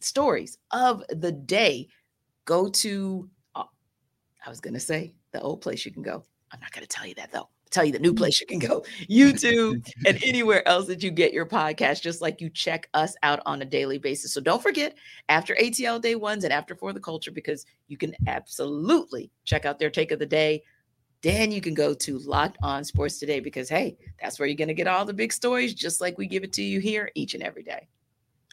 stories 0.01 0.59
of 0.73 1.05
the 1.09 1.31
day. 1.31 1.87
Go 2.47 2.69
to, 2.69 3.31
uh, 3.55 3.63
I 4.45 4.51
was 4.51 4.59
going 4.59 4.75
to 4.75 4.81
say 4.81 5.15
the 5.31 5.41
old 5.41 5.61
place 5.61 5.87
you 5.87 5.93
can 5.93 6.03
go. 6.03 6.25
I'm 6.51 6.59
not 6.59 6.73
going 6.73 6.85
to 6.85 6.89
tell 6.89 7.07
you 7.07 7.15
that 7.15 7.31
though 7.31 7.49
tell 7.73 7.85
you 7.85 7.93
the 7.93 7.99
new 7.99 8.15
place 8.15 8.41
you 8.41 8.47
can 8.47 8.59
go 8.59 8.85
YouTube 9.11 9.87
and 10.07 10.23
anywhere 10.25 10.67
else 10.69 10.87
that 10.87 11.03
you 11.03 11.11
get 11.11 11.33
your 11.33 11.47
podcast, 11.47 12.03
just 12.03 12.21
like 12.21 12.41
you 12.41 12.51
check 12.51 12.89
us 12.95 13.15
out 13.23 13.41
on 13.47 13.63
a 13.63 13.65
daily 13.65 13.99
basis. 13.99 14.33
So 14.33 14.41
don't 14.41 14.63
forget 14.63 14.95
after 15.29 15.55
ATL 15.55 16.01
day 16.01 16.15
ones 16.15 16.45
and 16.45 16.53
after 16.53 16.75
for 16.75 16.93
the 16.93 17.01
culture, 17.01 17.31
because 17.31 17.67
you 17.89 17.97
can 17.97 18.15
absolutely 18.27 19.31
check 19.45 19.65
out 19.65 19.79
their 19.79 19.91
take 19.91 20.13
of 20.13 20.19
the 20.19 20.27
day. 20.27 20.63
Then 21.23 21.53
you 21.53 21.61
can 21.61 21.75
go 21.75 21.95
to 21.95 22.19
Locked 22.19 22.59
On 22.63 22.83
Sports 22.83 23.19
Today 23.19 23.39
because, 23.39 23.69
hey, 23.69 23.97
that's 24.21 24.39
where 24.39 24.49
you're 24.49 24.57
going 24.57 24.69
to 24.69 24.75
get 24.75 24.89
all 24.89 25.05
the 25.05 25.13
big 25.13 25.33
stories, 25.33 25.73
just 25.73 26.01
like 26.01 26.19
we 26.19 26.27
give 26.27 26.43
it 26.43 26.53
to 26.55 26.63
you 26.63 26.81
here 26.81 27.11
each 27.15 27.35
and 27.35 27.43
every 27.45 27.63
day. 27.63 27.87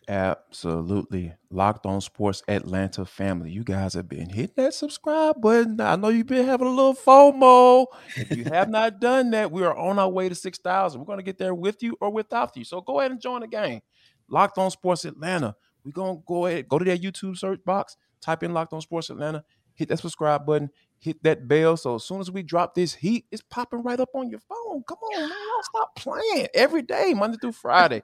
Absolutely. 0.10 1.36
Locked 1.52 1.86
on 1.86 2.02
Sports 2.02 2.42
Atlanta 2.48 3.06
family. 3.06 3.52
You 3.52 3.64
guys 3.64 3.94
have 3.94 4.10
been 4.10 4.30
hitting 4.30 4.56
that 4.56 4.74
subscribe 4.74 5.40
button. 5.40 5.80
I 5.80 5.98
know 5.98 6.10
you've 6.10 6.26
been 6.26 6.48
having 6.48 6.66
a 6.66 6.72
little 6.72 6.96
FOMO. 6.96 7.86
If 8.16 8.36
you 8.36 8.46
have 8.46 8.70
not 8.70 9.00
done 9.00 9.30
that, 9.32 9.52
we 9.52 9.64
are 9.64 9.78
on 9.78 10.00
our 10.00 10.10
way 10.10 10.28
to 10.28 10.34
6,000. 10.34 11.00
We're 11.00 11.06
going 11.06 11.20
to 11.20 11.24
get 11.24 11.38
there 11.38 11.54
with 11.54 11.84
you 11.84 11.96
or 12.02 12.10
without 12.10 12.58
you. 12.58 12.64
So 12.64 12.82
go 12.82 13.00
ahead 13.00 13.12
and 13.12 13.22
join 13.22 13.42
the 13.42 13.48
game. 13.48 13.82
Locked 14.28 14.58
on 14.58 14.72
Sports 14.72 15.06
Atlanta. 15.06 15.56
We're 15.86 15.92
going 15.92 16.18
to 16.18 16.24
go 16.26 16.48
ahead, 16.48 16.68
go 16.68 16.80
to 16.80 16.86
that 16.86 17.04
YouTube 17.04 17.38
search 17.38 17.64
box, 17.64 17.96
type 18.20 18.42
in 18.42 18.52
Locked 18.52 18.74
on 18.74 18.82
Sports 18.82 19.12
Atlanta, 19.12 19.44
hit 19.76 19.90
that 19.90 20.00
subscribe 20.00 20.44
button, 20.44 20.72
hit 21.00 21.24
that 21.24 21.48
bell. 21.48 21.78
So 21.78 21.96
as 21.96 22.04
soon 22.04 22.20
as 22.20 22.32
we 22.32 22.44
drop 22.44 22.76
this 22.76 22.94
heat, 22.94 23.26
it's 23.32 23.42
popping 23.42 23.84
right 23.84 24.00
up 24.00 24.10
on 24.14 24.30
your 24.30 24.40
phone. 24.40 24.84
Come 24.88 24.98
on, 24.98 25.22
man. 25.22 25.38
Stop 25.64 25.96
playing 25.96 26.48
every 26.54 26.82
day, 26.82 27.14
Monday 27.14 27.38
through 27.42 27.54
Friday. 27.54 28.04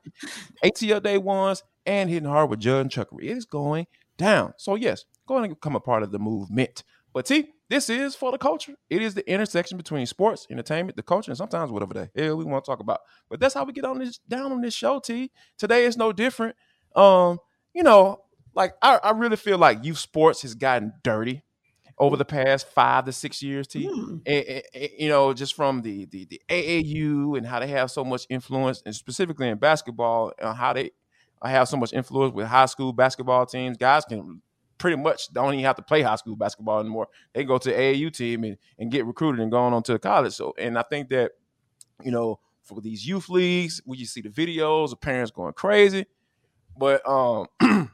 ATL 0.64 1.04
day 1.04 1.18
ones 1.18 1.64
and 1.86 2.10
hitting 2.10 2.30
hard 2.30 2.50
with 2.50 2.60
Judd 2.60 2.82
and 2.82 2.92
Chuckery. 2.92 3.26
It 3.26 3.38
is 3.38 3.46
going 3.46 3.88
down. 4.18 4.54
So 4.58 4.76
yes, 4.76 5.06
go 5.28 5.38
and 5.38 5.50
become 5.50 5.76
a 5.76 5.80
part 5.80 6.04
of 6.04 6.12
the 6.12 6.20
movement. 6.20 6.84
But 7.14 7.28
see, 7.28 7.50
this 7.70 7.90
is 7.90 8.16
for 8.16 8.32
the 8.32 8.38
culture. 8.38 8.76
It 8.90 9.02
is 9.02 9.14
the 9.14 9.30
intersection 9.30 9.78
between 9.78 10.06
sports, 10.06 10.46
entertainment, 10.50 10.98
the 10.98 11.04
culture, 11.04 11.32
and 11.32 11.38
sometimes 11.38 11.72
whatever 11.72 11.94
the 11.94 12.10
hell 12.16 12.38
we 12.38 12.46
want 12.46 12.64
to 12.64 12.70
talk 12.70 12.80
about. 12.80 13.02
But 13.30 13.40
that's 13.40 13.54
how 13.54 13.64
we 13.64 13.74
get 13.74 13.86
on 13.86 14.00
this 14.00 14.20
down 14.20 14.52
on 14.52 14.62
this 14.62 14.74
show, 14.74 15.00
T. 15.00 15.32
Today 15.58 15.86
is 15.86 15.98
no 15.98 16.12
different. 16.12 16.56
Um, 16.96 17.40
you 17.74 17.84
know, 17.84 18.22
like 18.54 18.76
I, 18.82 19.00
I 19.04 19.12
really 19.12 19.38
feel 19.38 19.58
like 19.58 19.84
youth 19.84 19.98
sports 19.98 20.44
has 20.44 20.56
gotten 20.56 20.94
dirty 21.04 21.44
over 21.98 22.18
the 22.18 22.26
past 22.26 22.68
five 22.68 23.06
to 23.06 23.12
six 23.12 23.42
years, 23.42 23.68
T. 23.68 23.88
Mm. 23.88 24.22
And, 24.26 24.64
and, 24.74 24.90
you 24.98 25.10
know, 25.10 25.34
just 25.34 25.56
from 25.56 25.82
the, 25.82 26.06
the 26.06 26.26
the 26.26 26.42
AAU 26.50 27.38
and 27.38 27.46
how 27.46 27.60
they 27.60 27.68
have 27.68 27.92
so 27.92 28.04
much 28.04 28.26
influence, 28.30 28.82
and 28.86 28.96
specifically 28.96 29.48
in 29.48 29.58
basketball, 29.58 30.34
and 30.40 30.58
how 30.58 30.74
they 30.74 30.92
have 31.44 31.68
so 31.68 31.78
much 31.78 31.94
influence 31.94 32.34
with 32.34 32.48
high 32.48 32.66
school 32.66 32.94
basketball 32.94 33.46
teams. 33.46 33.78
Guys 33.78 34.06
can 34.06 34.42
pretty 34.78 34.98
much 34.98 35.32
don't 35.34 35.54
even 35.54 35.66
have 35.66 35.76
to 35.76 35.82
play 35.82 36.02
high 36.02 36.16
school 36.16 36.36
basketball 36.36 36.80
anymore. 36.80 37.08
They 37.34 37.42
can 37.42 37.48
go 37.48 37.58
to 37.58 37.72
AAU 37.74 38.12
team 38.12 38.44
and, 38.44 38.58
and 38.78 38.92
get 38.92 39.06
recruited 39.06 39.42
and 39.42 39.52
going 39.52 39.74
on 39.74 39.84
to 39.84 40.00
college. 40.00 40.34
So, 40.34 40.54
and 40.58 40.78
I 40.78 40.84
think 40.84 41.10
that, 41.10 41.32
you 42.04 42.12
know, 42.12 42.40
for 42.64 42.82
these 42.82 43.08
youth 43.08 43.30
leagues, 43.30 43.82
when 43.86 44.00
you 44.00 44.06
see 44.06 44.22
the 44.22 44.30
videos 44.30 44.92
of 44.92 45.00
parents 45.00 45.32
going 45.32 45.54
crazy, 45.54 46.06
but 46.78 47.08
um, 47.08 47.48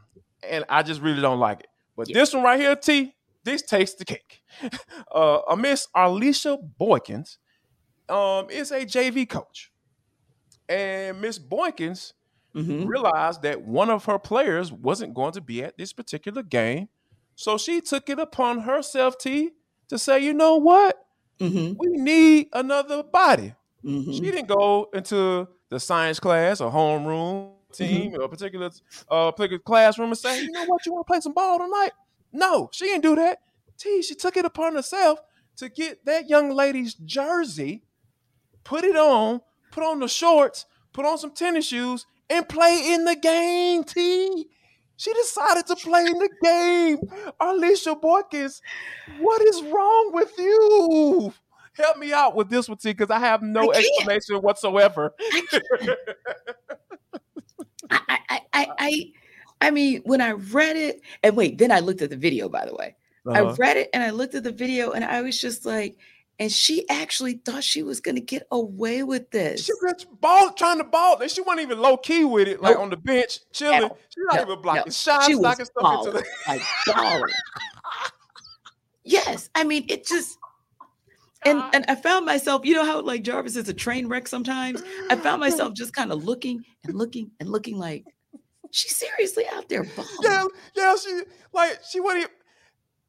and 0.47 0.65
I 0.69 0.83
just 0.83 1.01
really 1.01 1.21
don't 1.21 1.39
like 1.39 1.61
it. 1.61 1.67
But 1.95 2.09
yeah. 2.09 2.15
this 2.15 2.33
one 2.33 2.43
right 2.43 2.59
here, 2.59 2.75
T, 2.75 3.13
this 3.43 3.62
takes 3.62 3.93
the 3.93 4.06
cake. 4.06 4.41
Uh, 5.13 5.56
Miss 5.58 5.88
Arlisha 5.95 6.58
Boykins 6.80 7.38
um, 8.08 8.49
is 8.49 8.71
a 8.71 8.86
JV 8.86 9.27
coach, 9.27 9.71
and 10.69 11.19
Miss 11.19 11.38
Boykins 11.38 12.13
mm-hmm. 12.56 12.86
realized 12.86 13.41
that 13.41 13.62
one 13.62 13.89
of 13.89 14.06
her 14.06 14.17
players 14.17 14.71
wasn't 14.71 15.13
going 15.13 15.34
to 15.34 15.41
be 15.41 15.63
at 15.63 15.77
this 15.77 15.91
particular 15.91 16.43
game, 16.43 16.88
so 17.36 17.58
she 17.58 17.82
took 17.82 18.10
it 18.10 18.19
upon 18.19 18.60
herself, 18.62 19.17
T, 19.17 19.51
to 19.89 19.97
say, 19.97 20.19
you 20.19 20.34
know 20.34 20.56
what, 20.58 20.97
mm-hmm. 21.39 21.73
we 21.77 21.88
need 21.97 22.47
another 22.54 23.04
body. 23.04 23.54
Mm-hmm. 23.84 24.12
She 24.12 24.19
didn't 24.21 24.47
go 24.47 24.89
into 24.93 25.47
the 25.69 25.80
science 25.80 26.19
class 26.19 26.62
or 26.62 26.71
homeroom 26.71 27.54
team 27.73 28.12
mm-hmm. 28.12 28.21
or 28.21 28.25
a 28.25 28.30
particular 28.30 28.69
uh 29.10 29.32
particular 29.32 29.60
classroom 29.60 30.10
and 30.10 30.17
say, 30.17 30.41
you 30.41 30.51
know 30.51 30.65
what, 30.65 30.86
you 30.86 30.93
want 30.93 31.08
to 31.08 31.12
play 31.12 31.19
some 31.19 31.34
ball 31.34 31.58
tonight? 31.58 31.91
No, 32.34 32.70
she 32.72 32.86
didn't 32.86 33.04
do 33.04 33.15
that. 33.15 33.39
T, 33.78 34.02
she 34.02 34.15
took 34.15 34.38
it 34.38 34.46
upon 34.46 34.76
herself 34.76 35.20
to 35.58 35.70
get 35.70 36.06
that 36.06 36.30
young 36.30 36.52
lady's 36.52 36.94
jersey, 36.94 37.84
put 38.63 38.84
it 38.84 38.96
on, 38.96 39.41
put 39.72 39.84
on 39.84 40.00
the 40.00 40.08
shorts, 40.08 40.65
put 40.94 41.06
on 41.06 41.17
some 41.17 41.32
tennis 41.32 41.65
shoes, 41.67 42.06
and 42.30 42.48
play 42.48 42.94
in 42.94 43.06
the 43.06 43.15
game, 43.15 43.84
T. 43.84 44.48
She 44.98 45.13
decided 45.13 45.65
to 45.67 45.76
play 45.76 46.06
in 46.06 46.13
the 46.20 46.30
game. 46.44 47.00
Arlisha 47.41 48.00
Boykins, 48.00 48.62
what 49.20 49.41
is 49.41 49.62
wrong 49.63 50.12
with 50.13 50.32
you? 50.38 51.34
Help 51.74 51.98
me 51.98 52.13
out 52.13 52.36
with 52.36 52.50
this 52.50 52.70
one, 52.70 52.78
T, 52.78 52.91
because 52.91 53.10
I 53.10 53.17
have 53.20 53.41
no 53.41 53.74
I 53.74 53.78
explanation 53.78 54.36
whatsoever. 54.38 55.15
I, 57.89 58.00
I, 58.30 58.41
I, 58.54 58.67
I, 58.78 59.12
I 59.62 59.71
mean, 59.71 60.02
when 60.04 60.19
I 60.19 60.32
read 60.32 60.76
it, 60.76 61.02
and 61.24 61.38
wait, 61.38 61.58
then 61.58 61.71
I 61.71 61.80
looked 61.80 62.02
at 62.02 62.10
the 62.10 62.17
video, 62.17 62.50
by 62.50 62.65
the 62.65 62.76
way. 62.76 62.95
Uh-huh. 63.26 63.50
I 63.50 63.54
read 63.54 63.78
it 63.78 63.89
and 63.93 64.02
I 64.02 64.10
looked 64.10 64.34
at 64.34 64.43
the 64.43 64.52
video 64.52 64.91
and 64.91 65.06
I 65.06 65.21
was 65.21 65.39
just 65.39 65.63
like, 65.63 65.95
and 66.39 66.52
she 66.52 66.89
actually 66.89 67.34
thought 67.34 67.63
she 67.63 67.84
was 67.84 68.00
going 68.00 68.15
to 68.15 68.21
get 68.21 68.47
away 68.50 69.04
with 69.04 69.30
this. 69.30 69.65
She 69.65 69.74
was 69.84 70.06
ball 70.19 70.52
trying 70.54 70.80
to 70.80 70.84
ball, 70.84 71.21
and 71.21 71.30
she 71.30 71.41
wasn't 71.41 71.62
even 71.62 71.80
low 71.80 71.97
key 71.97 72.26
with 72.26 72.47
it, 72.47 72.63
like 72.63 72.74
nope. 72.74 72.84
on 72.84 72.89
the 72.89 72.97
bench, 72.97 73.39
chilling. 73.52 73.82
No, 73.82 73.97
She's 74.10 74.24
not 74.26 74.36
no, 74.38 74.41
even 74.41 74.62
blocking 74.62 74.84
no. 74.88 74.91
shots, 74.91 75.28
she 75.28 75.36
knocking 75.36 75.65
stuff 75.65 75.84
balling, 75.84 76.15
into 76.15 76.19
the 76.19 76.26
like 76.47 77.32
yes, 79.04 79.52
I 79.54 79.63
mean 79.63 79.86
it 79.88 80.08
just. 80.08 80.39
And 81.45 81.62
and 81.74 81.86
I 81.88 81.95
found 81.95 82.26
myself, 82.26 82.65
you 82.65 82.74
know 82.74 82.86
how 82.86 83.02
like 83.02 83.24
Jarvis 83.24 83.56
is 83.56 83.69
a 83.69 83.74
train 83.74 84.08
wreck 84.08 84.28
sometimes. 84.28 84.82
I 85.12 85.15
found 85.15 85.39
myself 85.41 85.74
just 85.74 85.93
kind 85.93 86.12
of 86.12 86.24
looking 86.24 86.63
and 86.84 86.95
looking 86.95 87.32
and 87.39 87.50
looking 87.50 87.78
like 87.78 88.06
she's 88.71 88.95
seriously 88.95 89.45
out 89.53 89.69
there 89.69 89.84
balling. 89.84 90.10
Yeah, 90.21 90.45
yeah, 90.75 90.95
she 90.95 91.21
like 91.53 91.79
she 91.89 91.99
wouldn't 91.99 92.29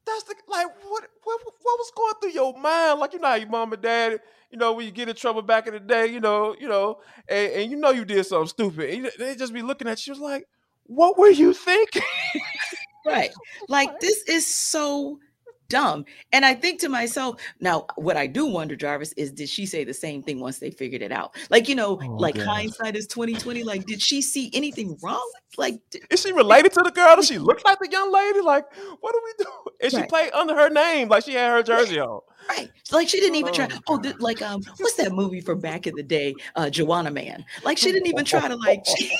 that's 0.05 0.23
the 0.23 0.35
like 0.47 0.67
what 0.89 1.03
what 1.23 1.39
what 1.43 1.79
was 1.79 1.91
going 1.95 2.13
through 2.21 2.31
your 2.31 2.57
mind? 2.57 2.99
Like 2.99 3.13
you 3.13 3.19
know 3.19 3.27
how 3.27 3.35
your 3.35 3.49
mom 3.49 3.73
and 3.73 3.81
dad, 3.81 4.19
you 4.51 4.57
know, 4.57 4.73
when 4.73 4.85
you 4.85 4.91
get 4.91 5.09
in 5.09 5.15
trouble 5.15 5.41
back 5.41 5.67
in 5.67 5.73
the 5.73 5.79
day, 5.79 6.07
you 6.07 6.19
know, 6.19 6.55
you 6.59 6.67
know, 6.67 6.99
and, 7.27 7.51
and 7.53 7.71
you 7.71 7.77
know 7.77 7.91
you 7.91 8.05
did 8.05 8.25
something 8.25 8.47
stupid. 8.47 8.89
And 8.89 9.11
they 9.17 9.35
just 9.35 9.53
be 9.53 9.61
looking 9.61 9.87
at 9.87 10.05
you 10.05 10.13
like, 10.15 10.45
what 10.83 11.17
were 11.17 11.29
you 11.29 11.53
thinking? 11.53 12.01
right. 13.05 13.31
Like 13.69 13.99
this 13.99 14.23
is 14.27 14.45
so 14.45 15.19
dumb. 15.73 16.05
And 16.31 16.45
I 16.45 16.53
think 16.53 16.79
to 16.81 16.89
myself, 16.89 17.41
now 17.59 17.87
what 17.95 18.15
I 18.15 18.27
do 18.27 18.45
wonder, 18.45 18.75
Jarvis, 18.75 19.11
is 19.13 19.31
did 19.31 19.49
she 19.49 19.65
say 19.65 19.83
the 19.83 19.93
same 19.93 20.21
thing 20.21 20.39
once 20.39 20.59
they 20.59 20.69
figured 20.69 21.01
it 21.01 21.11
out? 21.11 21.35
Like, 21.49 21.67
you 21.67 21.73
know, 21.73 21.99
oh, 21.99 22.15
like 22.15 22.35
gosh. 22.35 22.45
hindsight 22.45 22.95
is 22.95 23.07
2020. 23.07 23.63
Like, 23.63 23.87
did 23.87 23.99
she 23.99 24.21
see 24.21 24.51
anything 24.53 24.95
wrong? 25.01 25.31
Like 25.57 25.79
is 26.11 26.21
she 26.21 26.31
related 26.31 26.73
to 26.73 26.83
the 26.83 26.91
girl? 26.91 27.15
Does 27.15 27.27
she 27.27 27.39
look 27.39 27.65
like 27.65 27.79
the 27.79 27.89
young 27.89 28.11
lady? 28.11 28.41
Like, 28.41 28.65
what 28.99 29.13
do 29.13 29.21
we 29.23 29.43
do? 29.43 29.49
And 29.83 29.91
right. 29.91 30.03
she 30.03 30.07
played 30.07 30.31
under 30.31 30.55
her 30.55 30.69
name, 30.69 31.09
like 31.09 31.25
she 31.25 31.33
had 31.33 31.51
her 31.51 31.61
jersey 31.61 31.99
on. 31.99 32.21
Right. 32.47 32.69
Like 32.91 33.09
she 33.09 33.19
didn't 33.19 33.35
even 33.35 33.53
try. 33.53 33.67
Oh, 33.89 33.99
th- 33.99 34.15
like 34.19 34.41
um, 34.41 34.61
what's 34.77 34.95
that 34.95 35.11
movie 35.11 35.41
from 35.41 35.59
back 35.59 35.87
in 35.87 35.95
the 35.95 36.03
day? 36.03 36.35
Uh 36.55 36.67
Juwanna 36.67 37.11
Mann. 37.11 37.43
Like 37.65 37.77
she 37.77 37.91
didn't 37.91 38.07
even 38.07 38.23
try 38.23 38.47
to 38.47 38.55
like 38.55 38.85
she... 38.85 39.11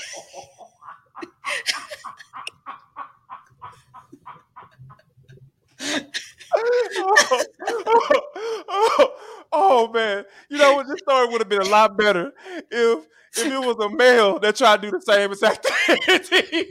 oh, 6.56 8.24
oh, 8.68 9.14
oh, 9.52 9.92
man, 9.92 10.24
you 10.48 10.58
know 10.58 10.74
what? 10.74 10.86
This 10.88 10.98
story 10.98 11.28
would 11.28 11.40
have 11.40 11.48
been 11.48 11.62
a 11.62 11.68
lot 11.68 11.96
better 11.96 12.32
if 12.70 13.06
if 13.36 13.46
it 13.46 13.58
was 13.58 13.76
a 13.84 13.90
male 13.94 14.38
that 14.38 14.56
tried 14.56 14.82
to 14.82 14.90
do 14.90 14.98
the 14.98 15.00
same 15.00 15.32
exact 15.32 15.66
thing. 16.26 16.66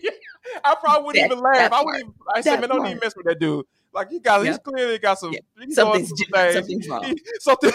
I 0.63 0.75
probably 0.79 1.05
wouldn't 1.05 1.29
that, 1.29 1.31
even 1.31 1.43
laugh. 1.43 1.71
I 1.71 1.83
wouldn't. 1.83 2.03
Even, 2.03 2.13
I 2.33 2.41
said, 2.41 2.59
man, 2.59 2.69
don't 2.69 2.85
even 2.85 2.99
mess 2.99 3.15
with 3.15 3.25
that 3.25 3.39
dude. 3.39 3.65
Like 3.93 4.09
he 4.09 4.19
got, 4.19 4.43
he's 4.43 4.57
clearly 4.57 4.97
got 4.97 5.19
some. 5.19 5.33
Yeah. 5.33 5.39
Something's, 5.69 6.11
something's 6.51 6.89
wrong. 6.89 7.15
something 7.39 7.71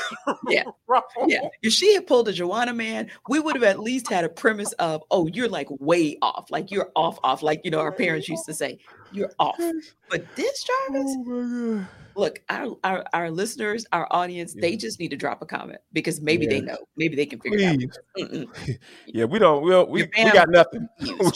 yeah. 0.49 0.65
wrong. 0.89 1.03
Yeah. 1.29 1.49
If 1.63 1.73
she 1.73 1.95
had 1.95 2.09
pulled 2.09 2.29
a 2.29 2.33
Juwanna 2.33 2.75
Mann, 2.75 3.11
we 3.29 3.39
would 3.39 3.55
have 3.55 3.63
at 3.63 3.79
least 3.79 4.09
had 4.09 4.25
a 4.25 4.29
premise 4.29 4.73
of, 4.73 5.03
oh, 5.13 5.29
you're 5.29 5.49
like 5.49 5.69
way 5.71 6.19
off. 6.21 6.51
Like 6.51 6.73
you're 6.73 6.91
off, 6.97 7.21
off. 7.23 7.43
Like 7.43 7.61
you 7.63 7.71
know, 7.71 7.79
our 7.79 7.93
parents 7.93 8.29
used 8.29 8.47
to 8.47 8.55
say, 8.55 8.79
you're 9.13 9.33
off. 9.39 9.59
But 10.11 10.25
this 10.37 10.65
Jarvis, 10.65 11.17
oh 11.29 11.87
look, 12.19 12.43
our, 12.49 12.77
our, 12.83 13.05
our 13.13 13.31
listeners, 13.31 13.87
our 13.93 14.09
audience, 14.11 14.55
yeah. 14.55 14.63
they 14.63 14.77
just 14.77 14.99
need 14.99 15.11
to 15.11 15.17
drop 15.17 15.41
a 15.41 15.47
comment 15.47 15.79
because 15.93 16.21
maybe 16.21 16.45
yeah. 16.45 16.51
they 16.51 16.61
know, 16.61 16.79
maybe 16.97 17.15
they 17.15 17.27
can 17.27 17.39
figure 17.41 17.59
Please. 17.59 17.99
it 18.17 18.49
out. 18.49 18.77
yeah, 19.07 19.25
we 19.25 19.39
don't. 19.39 19.63
We'll, 19.63 19.87
we 19.87 20.03
we 20.17 20.33
got 20.33 20.49
nothing. 20.51 20.89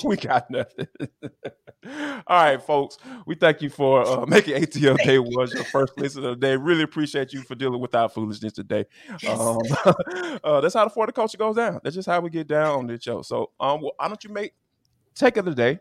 we 0.04 0.16
got 0.16 0.50
nothing. 0.50 0.88
All 2.26 2.44
right, 2.44 2.62
folks. 2.62 2.98
We 3.26 3.36
thank 3.36 3.62
you 3.62 3.70
for 3.70 4.06
uh, 4.06 4.26
making 4.26 4.60
ATL 4.60 4.98
Day 5.04 5.18
was 5.18 5.54
your 5.54 5.64
first 5.64 5.96
listen 5.96 6.24
of 6.24 6.40
the 6.40 6.46
day. 6.46 6.56
Really 6.56 6.82
appreciate 6.82 7.32
you 7.32 7.42
for 7.42 7.54
dealing 7.54 7.80
with 7.80 7.94
our 7.94 8.08
foolishness 8.08 8.52
today. 8.52 8.84
Yes. 9.22 9.38
Um, 9.38 9.58
uh, 10.42 10.60
that's 10.60 10.74
how 10.74 10.84
the 10.84 10.90
Florida 10.90 11.12
culture 11.12 11.38
goes 11.38 11.56
down. 11.56 11.80
That's 11.84 11.94
just 11.94 12.08
how 12.08 12.20
we 12.20 12.30
get 12.30 12.48
down 12.48 12.78
on 12.78 12.86
this 12.86 13.02
show. 13.02 13.22
So, 13.22 13.50
um, 13.60 13.82
well, 13.82 13.92
why 13.96 14.08
don't 14.08 14.22
you 14.24 14.30
make 14.30 14.54
take 15.14 15.36
of 15.36 15.44
the 15.44 15.54
day, 15.54 15.78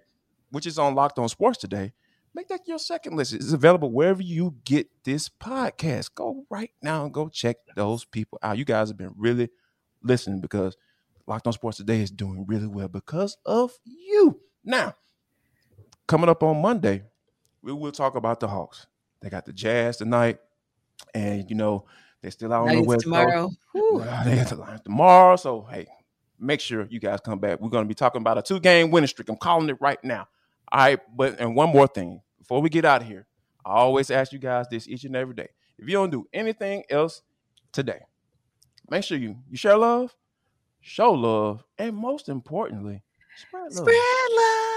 which 0.52 0.66
is 0.66 0.78
on 0.78 0.96
Locked 0.96 1.20
On 1.20 1.28
Sports 1.28 1.58
today 1.58 1.94
make 2.34 2.48
that 2.48 2.68
your 2.68 2.80
second 2.80 3.16
list. 3.16 3.34
It's 3.34 3.54
available 3.54 3.92
wherever 3.92 4.22
you 4.22 4.56
get 4.64 4.88
this 5.04 5.30
podcast. 5.30 6.16
Go 6.16 6.46
right 6.50 6.72
now 6.82 7.04
and 7.04 7.14
go 7.14 7.30
check 7.30 7.58
those 7.76 8.06
people 8.06 8.40
out. 8.42 8.58
You 8.58 8.66
guys 8.66 8.90
have 8.90 8.98
been 8.98 9.14
really 9.18 9.50
listening 10.04 10.42
because 10.42 10.78
Locked 11.28 11.48
On 11.48 11.54
Sports 11.54 11.78
Today 11.78 12.02
is 12.02 12.12
doing 12.12 12.46
really 12.48 12.68
well 12.68 12.88
because 12.88 13.38
of 13.46 13.72
you. 13.84 14.40
Now, 14.64 14.96
coming 16.08 16.30
up 16.30 16.44
on 16.44 16.62
Monday, 16.62 17.04
we 17.62 17.74
will 17.74 17.92
talk 17.92 18.16
about 18.16 18.40
the 18.40 18.48
Hawks. 18.48 18.88
They 19.22 19.30
got 19.30 19.46
the 19.46 19.54
Jazz 19.54 19.98
tonight, 19.98 20.40
and 21.14 21.50
you 21.50 21.56
know 21.56 21.86
they're 22.22 22.32
still 22.32 22.52
out 22.54 22.68
on 22.68 22.76
the 22.76 22.84
West 22.84 23.04
tomorrow. 23.04 23.50
Uh, 23.76 24.24
they 24.24 24.36
got 24.36 24.50
the 24.50 24.82
tomorrow, 24.84 25.36
so 25.36 25.68
hey, 25.70 25.86
make 26.40 26.60
sure 26.60 26.88
you 26.90 27.00
guys 27.00 27.20
come 27.24 27.40
back. 27.40 27.60
We're 27.62 27.70
going 27.70 27.84
to 27.84 27.88
be 27.88 27.94
talking 27.94 28.22
about 28.22 28.38
a 28.38 28.42
two-game 28.42 28.90
winning 28.90 29.08
streak. 29.08 29.30
I'm 29.30 29.38
calling 29.38 29.70
it 29.70 29.78
right 29.80 30.04
now. 30.04 30.28
All 30.72 30.80
right, 30.80 31.00
but 31.16 31.40
and 31.40 31.56
one 31.56 31.70
more 31.70 31.88
thing 31.88 32.22
before 32.40 32.62
we 32.62 32.70
get 32.70 32.86
out 32.86 33.02
of 33.02 33.08
here, 33.08 33.28
I 33.66 33.72
always 33.76 34.10
ask 34.10 34.32
you 34.32 34.40
guys 34.40 34.68
this 34.70 34.88
each 34.88 35.04
and 35.04 35.16
every 35.16 35.36
day. 35.36 35.50
If 35.78 35.88
you 35.88 35.94
don't 35.94 36.10
do 36.10 36.28
anything 36.34 36.84
else 36.90 37.22
today, 37.72 38.02
make 38.90 39.04
sure 39.04 39.18
you 39.18 39.38
you 39.50 39.58
share 39.58 39.78
love, 39.78 40.16
show 40.80 41.12
love, 41.12 41.64
and 41.78 41.96
most 41.96 42.30
importantly, 42.30 43.04
spread 43.38 43.74
love. 43.74 43.74
Spread 43.74 43.96
love. 44.32 44.71